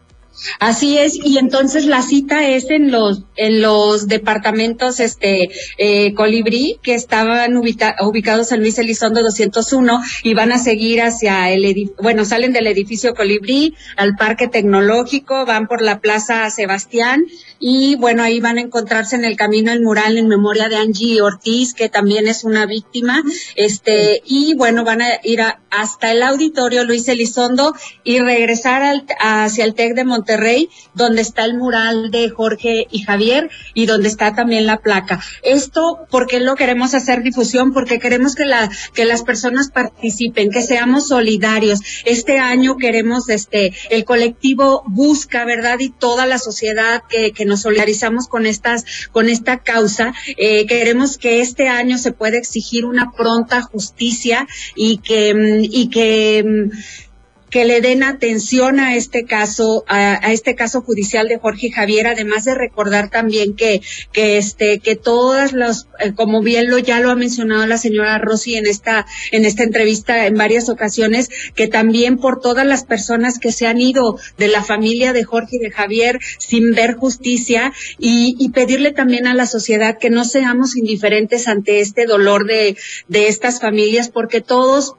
Así 0.59 0.97
es, 0.99 1.15
y 1.15 1.39
entonces 1.39 1.85
la 1.85 2.01
cita 2.01 2.47
es 2.47 2.69
en 2.69 2.91
los 2.91 3.23
en 3.35 3.61
los 3.61 4.07
departamentos 4.07 4.99
este 4.99 5.49
eh, 5.77 6.13
Colibrí 6.13 6.79
que 6.83 6.93
estaban 6.93 7.57
ubicados 7.57 8.51
en 8.51 8.59
Luis 8.59 8.77
Elizondo 8.77 9.23
201 9.23 10.01
y 10.23 10.33
van 10.35 10.51
a 10.51 10.59
seguir 10.59 11.01
hacia 11.01 11.49
el 11.49 11.91
bueno, 12.01 12.23
salen 12.23 12.53
del 12.53 12.67
edificio 12.67 13.15
Colibrí 13.15 13.75
al 13.95 14.15
Parque 14.15 14.47
Tecnológico, 14.47 15.45
van 15.45 15.67
por 15.67 15.81
la 15.81 16.01
Plaza 16.01 16.47
Sebastián 16.51 17.25
y 17.59 17.95
bueno, 17.95 18.21
ahí 18.21 18.39
van 18.39 18.59
a 18.59 18.61
encontrarse 18.61 19.15
en 19.15 19.25
el 19.25 19.35
camino 19.35 19.71
el 19.71 19.81
mural 19.81 20.17
en 20.17 20.27
memoria 20.27 20.69
de 20.69 20.77
Angie 20.77 21.21
Ortiz, 21.21 21.73
que 21.73 21.89
también 21.89 22.27
es 22.27 22.43
una 22.43 22.67
víctima, 22.67 23.23
este 23.55 24.21
y 24.23 24.53
bueno, 24.53 24.83
van 24.83 25.01
a 25.01 25.07
ir 25.23 25.41
hasta 25.71 26.11
el 26.11 26.21
auditorio 26.21 26.83
Luis 26.83 27.07
Elizondo 27.07 27.73
y 28.03 28.19
regresar 28.19 28.83
al, 28.83 29.05
hacia 29.19 29.65
el 29.65 29.73
TEC 29.73 29.95
de 29.95 30.03
Monterrey 30.03 30.26
Monterrey, 30.27 30.69
donde 30.93 31.21
está 31.21 31.45
el 31.45 31.57
mural 31.57 32.11
de 32.11 32.29
Jorge 32.29 32.87
y 32.91 33.03
Javier 33.03 33.49
y 33.73 33.85
donde 33.85 34.09
está 34.09 34.35
también 34.35 34.65
la 34.65 34.79
placa. 34.79 35.23
Esto, 35.41 35.99
porque 36.09 36.41
lo 36.41 36.55
queremos 36.55 36.93
hacer 36.93 37.23
difusión? 37.23 37.71
Porque 37.71 37.97
queremos 37.97 38.35
que 38.35 38.43
la, 38.43 38.69
que 38.93 39.05
las 39.05 39.23
personas 39.23 39.71
participen, 39.71 40.49
que 40.49 40.61
seamos 40.61 41.07
solidarios. 41.07 41.79
Este 42.03 42.39
año 42.39 42.75
queremos, 42.75 43.29
este, 43.29 43.73
el 43.89 44.03
colectivo 44.03 44.83
busca, 44.87 45.45
¿verdad? 45.45 45.79
Y 45.79 45.91
toda 45.91 46.25
la 46.25 46.39
sociedad 46.39 47.03
que, 47.09 47.31
que 47.31 47.45
nos 47.45 47.61
solidarizamos 47.61 48.27
con 48.27 48.45
estas, 48.45 48.83
con 49.11 49.29
esta 49.29 49.59
causa, 49.59 50.13
eh, 50.35 50.65
queremos 50.65 51.17
que 51.17 51.39
este 51.39 51.69
año 51.69 51.97
se 51.97 52.11
pueda 52.11 52.37
exigir 52.37 52.83
una 52.83 53.13
pronta 53.13 53.61
justicia 53.61 54.45
y 54.75 54.97
que, 54.97 55.33
mm, 55.33 55.63
y 55.63 55.89
que, 55.89 56.43
mm, 56.45 57.06
que 57.49 57.65
le 57.65 57.81
den 57.81 58.03
atención 58.03 58.79
a 58.79 58.95
este 58.95 59.23
caso, 59.23 59.85
a, 59.87 60.31
este 60.31 60.55
caso 60.55 60.81
judicial 60.81 61.27
de 61.27 61.37
Jorge 61.37 61.71
Javier, 61.71 62.07
además 62.07 62.45
de 62.45 62.55
recordar 62.55 63.09
también 63.09 63.55
que, 63.55 63.81
que 64.11 64.37
este, 64.37 64.79
que 64.79 64.95
todas 64.95 65.53
los, 65.53 65.87
eh, 65.99 66.13
como 66.13 66.41
bien 66.41 66.69
lo 66.69 66.77
ya 66.77 66.99
lo 66.99 67.11
ha 67.11 67.15
mencionado 67.15 67.65
la 67.65 67.77
señora 67.77 68.17
Rossi 68.17 68.55
en 68.55 68.67
esta, 68.67 69.05
en 69.31 69.45
esta 69.45 69.63
entrevista 69.63 70.27
en 70.27 70.35
varias 70.35 70.69
ocasiones, 70.69 71.29
que 71.55 71.67
también 71.67 72.17
por 72.17 72.41
todas 72.41 72.65
las 72.65 72.83
personas 72.83 73.39
que 73.39 73.51
se 73.51 73.67
han 73.67 73.79
ido 73.79 74.19
de 74.37 74.47
la 74.47 74.63
familia 74.63 75.13
de 75.13 75.23
Jorge 75.23 75.57
y 75.57 75.59
de 75.59 75.71
Javier 75.71 76.19
sin 76.39 76.71
ver 76.71 76.95
justicia 76.95 77.73
y, 77.97 78.35
y 78.39 78.49
pedirle 78.49 78.91
también 78.91 79.27
a 79.27 79.33
la 79.33 79.45
sociedad 79.45 79.97
que 79.97 80.09
no 80.09 80.25
seamos 80.25 80.75
indiferentes 80.75 81.47
ante 81.47 81.79
este 81.79 82.05
dolor 82.05 82.45
de, 82.45 82.77
de 83.07 83.27
estas 83.27 83.59
familias, 83.59 84.09
porque 84.09 84.41
todos 84.41 84.95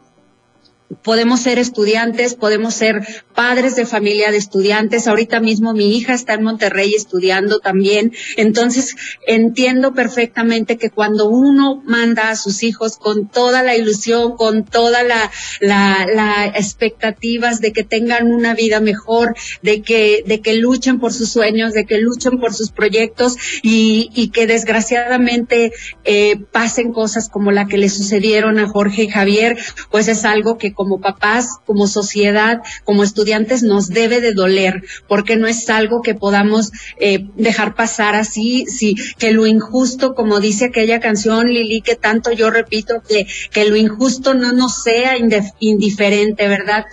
podemos 1.03 1.41
ser 1.41 1.59
estudiantes, 1.59 2.35
podemos 2.35 2.75
ser 2.75 3.07
padres 3.35 3.77
de 3.77 3.87
familia 3.87 4.31
de 4.31 4.39
estudiantes. 4.39 5.07
Ahorita 5.07 5.41
mismo 5.41 5.75
mi 5.75 5.97
hija 5.97 6.15
está 6.15 6.35
en 6.35 6.43
Monterrey 6.43 6.95
estudiando 6.95 7.61
también. 7.61 8.13
Entonces, 8.37 8.97
entiendo 9.27 9.93
perfectamente 9.93 10.79
que 10.79 10.91
cuando 10.91 11.29
uno 11.29 11.83
manda 11.85 12.31
a 12.31 12.37
sus 12.37 12.63
hijos 12.63 12.97
con 12.97 13.29
toda 13.29 13.63
la 13.63 13.77
ilusión, 13.77 14.37
con 14.37 14.65
toda 14.65 15.03
la, 15.03 15.31
la, 15.61 16.07
la 16.13 16.47
expectativas 16.47 17.61
de 17.61 17.73
que 17.73 17.85
tengan 17.85 18.31
una 18.31 18.55
vida 18.55 18.81
mejor, 18.81 19.35
de 19.63 19.83
que, 19.83 20.25
de 20.27 20.41
que 20.41 20.55
luchen 20.55 21.01
por 21.01 21.13
sus 21.13 21.31
sueños, 21.31 21.75
de 21.75 21.85
que 21.85 21.99
luchen 21.99 22.39
por 22.39 22.55
sus 22.55 22.71
proyectos 22.71 23.37
y, 23.63 24.11
y 24.15 24.31
que 24.31 24.47
desgraciadamente 24.47 25.73
eh, 26.05 26.39
pasen 26.51 26.93
cosas 26.93 27.29
como 27.29 27.53
la 27.53 27.67
que 27.67 27.79
le 27.79 27.89
sucedieron 27.91 28.59
a 28.59 28.69
Jorge 28.69 29.05
y 29.05 29.09
Javier, 29.09 29.59
pues 29.91 30.09
es 30.09 30.25
algo 30.25 30.57
que 30.57 30.73
como 30.79 31.01
papás, 31.01 31.59
como 31.67 31.89
sociedad, 31.89 32.63
como 32.85 33.03
estudiantes 33.03 33.65
nos 33.65 33.89
debe 33.89 34.21
de 34.21 34.33
doler, 34.33 34.85
porque 35.09 35.37
no 35.37 35.49
es 35.49 35.69
algo 35.71 36.03
que 36.03 36.15
podamos 36.15 36.71
eh, 37.01 37.27
dejar 37.35 37.75
pasar 37.75 38.15
así, 38.15 38.65
sí, 38.67 38.95
que 39.19 39.33
lo 39.33 39.45
injusto, 39.49 40.15
como 40.15 40.39
dice 40.39 40.67
aquella 40.67 41.01
canción, 41.01 41.49
Lili, 41.49 41.81
que 41.81 41.97
tanto 41.97 42.31
yo 42.31 42.49
repito, 42.49 43.03
que, 43.09 43.27
que 43.51 43.69
lo 43.69 43.75
injusto 43.75 44.35
no 44.35 44.53
nos 44.53 44.85
sea 44.85 45.17
indiferente, 45.59 46.47
¿verdad? 46.47 46.85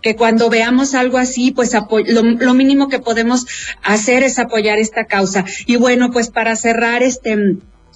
que 0.00 0.16
cuando 0.16 0.50
veamos 0.50 0.94
algo 0.94 1.16
así, 1.16 1.52
pues 1.52 1.74
lo, 1.74 2.22
lo, 2.22 2.54
mínimo 2.54 2.88
que 2.88 2.98
podemos 2.98 3.46
hacer 3.84 4.24
es 4.24 4.40
apoyar 4.40 4.78
esta 4.78 5.04
causa. 5.04 5.44
Y 5.66 5.76
bueno, 5.76 6.10
pues 6.10 6.28
para 6.28 6.56
cerrar 6.56 7.04
este 7.04 7.36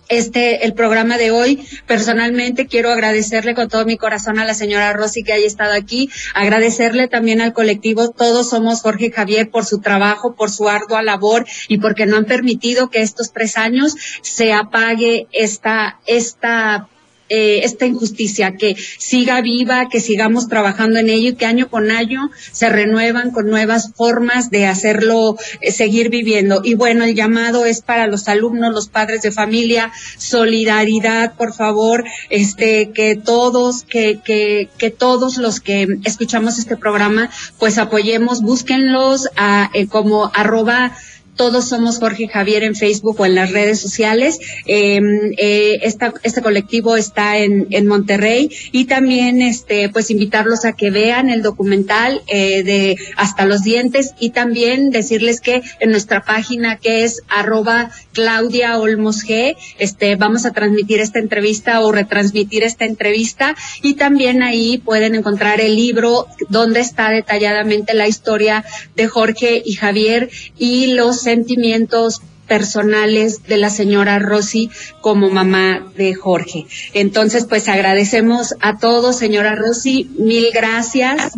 este, 0.08 0.64
el 0.64 0.74
programa 0.74 1.18
de 1.18 1.30
hoy. 1.30 1.66
Personalmente 1.86 2.66
quiero 2.66 2.90
agradecerle 2.90 3.54
con 3.54 3.68
todo 3.68 3.84
mi 3.84 3.96
corazón 3.96 4.38
a 4.38 4.44
la 4.44 4.54
señora 4.54 4.92
Rosy 4.92 5.22
que 5.22 5.32
haya 5.32 5.46
estado 5.46 5.72
aquí, 5.72 6.10
agradecerle 6.34 7.08
también 7.08 7.40
al 7.40 7.52
colectivo 7.52 8.10
Todos 8.10 8.50
Somos 8.50 8.82
Jorge 8.82 9.10
Javier 9.10 9.50
por 9.50 9.64
su 9.64 9.80
trabajo, 9.80 10.34
por 10.34 10.50
su 10.50 10.68
ardua 10.68 11.02
labor 11.02 11.46
y 11.68 11.78
porque 11.78 12.06
no 12.06 12.16
han 12.16 12.24
permitido 12.24 12.90
que 12.90 13.02
estos 13.02 13.32
tres 13.32 13.56
años 13.56 13.94
se 14.22 14.52
apague 14.52 15.26
esta, 15.32 16.00
esta 16.06 16.88
eh, 17.28 17.60
esta 17.64 17.86
injusticia, 17.86 18.56
que 18.56 18.76
siga 18.98 19.40
viva, 19.40 19.88
que 19.88 20.00
sigamos 20.00 20.48
trabajando 20.48 20.98
en 20.98 21.10
ello 21.10 21.30
y 21.30 21.34
que 21.34 21.46
año 21.46 21.68
con 21.68 21.90
año 21.90 22.30
se 22.52 22.68
renuevan 22.68 23.30
con 23.30 23.48
nuevas 23.48 23.92
formas 23.94 24.50
de 24.50 24.66
hacerlo, 24.66 25.36
eh, 25.60 25.72
seguir 25.72 26.08
viviendo. 26.10 26.60
Y 26.64 26.74
bueno, 26.74 27.04
el 27.04 27.14
llamado 27.14 27.64
es 27.64 27.82
para 27.82 28.06
los 28.06 28.28
alumnos, 28.28 28.72
los 28.72 28.88
padres 28.88 29.22
de 29.22 29.32
familia, 29.32 29.92
solidaridad, 30.18 31.34
por 31.34 31.52
favor, 31.52 32.04
este, 32.30 32.90
que 32.92 33.16
todos, 33.16 33.82
que, 33.82 34.20
que, 34.24 34.68
que 34.78 34.90
todos 34.90 35.38
los 35.38 35.60
que 35.60 35.86
escuchamos 36.04 36.58
este 36.58 36.76
programa, 36.76 37.30
pues 37.58 37.78
apoyemos, 37.78 38.42
búsquenlos 38.42 39.28
a, 39.36 39.70
eh, 39.74 39.86
como 39.86 40.30
arroba 40.34 40.96
todos 41.36 41.68
somos 41.68 41.98
Jorge 41.98 42.28
Javier 42.28 42.64
en 42.64 42.74
Facebook 42.74 43.20
o 43.20 43.26
en 43.26 43.34
las 43.34 43.52
redes 43.52 43.80
sociales. 43.80 44.38
Em, 44.66 45.32
eh, 45.38 45.78
este 45.82 46.42
colectivo 46.42 46.96
está 46.96 47.38
en, 47.38 47.66
en, 47.70 47.86
Monterrey. 47.86 48.50
Y 48.72 48.86
también 48.86 49.42
este 49.42 49.88
pues 49.88 50.10
invitarlos 50.10 50.64
a 50.64 50.72
que 50.72 50.90
vean 50.90 51.28
el 51.28 51.42
documental 51.42 52.22
eh, 52.26 52.62
de 52.62 52.96
Hasta 53.16 53.44
los 53.44 53.62
dientes. 53.62 54.14
Y 54.18 54.30
también 54.30 54.90
decirles 54.90 55.40
que 55.40 55.62
en 55.80 55.90
nuestra 55.90 56.22
página 56.22 56.76
que 56.78 57.04
es 57.04 57.22
arroba 57.28 57.90
Claudia 58.12 58.78
Olmos 58.78 59.24
G, 59.24 59.56
este 59.78 60.16
vamos 60.16 60.46
a 60.46 60.52
transmitir 60.52 61.00
esta 61.00 61.18
entrevista 61.18 61.80
o 61.80 61.92
retransmitir 61.92 62.64
esta 62.64 62.86
entrevista. 62.86 63.54
Y 63.82 63.94
también 63.94 64.42
ahí 64.42 64.78
pueden 64.78 65.14
encontrar 65.14 65.60
el 65.60 65.76
libro 65.76 66.26
donde 66.48 66.80
está 66.80 67.10
detalladamente 67.10 67.94
la 67.94 68.08
historia 68.08 68.64
de 68.94 69.06
Jorge 69.06 69.62
y 69.64 69.74
Javier 69.74 70.30
y 70.58 70.94
los 70.94 71.25
sentimientos 71.26 72.22
personales 72.46 73.42
de 73.42 73.56
la 73.56 73.68
señora 73.68 74.20
Rosy 74.20 74.70
como 75.00 75.28
mamá 75.28 75.92
de 75.96 76.14
Jorge. 76.14 76.66
Entonces, 76.94 77.44
pues 77.44 77.68
agradecemos 77.68 78.54
a 78.60 78.78
todos, 78.78 79.16
señora 79.16 79.56
Rosy, 79.56 80.08
mil 80.16 80.46
gracias. 80.54 81.32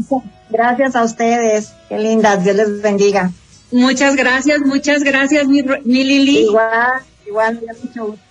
Gracias 0.50 0.94
a 0.94 1.04
ustedes, 1.04 1.72
qué 1.88 1.98
lindas, 1.98 2.44
Dios 2.44 2.56
les 2.56 2.82
bendiga. 2.82 3.32
Muchas 3.72 4.14
gracias, 4.16 4.60
muchas 4.60 5.02
gracias, 5.02 5.46
mi, 5.46 5.62
Lili. 5.62 6.40
Igual, 6.40 7.00
igual, 7.26 7.60
mucho 7.82 8.06
gusto. 8.08 8.27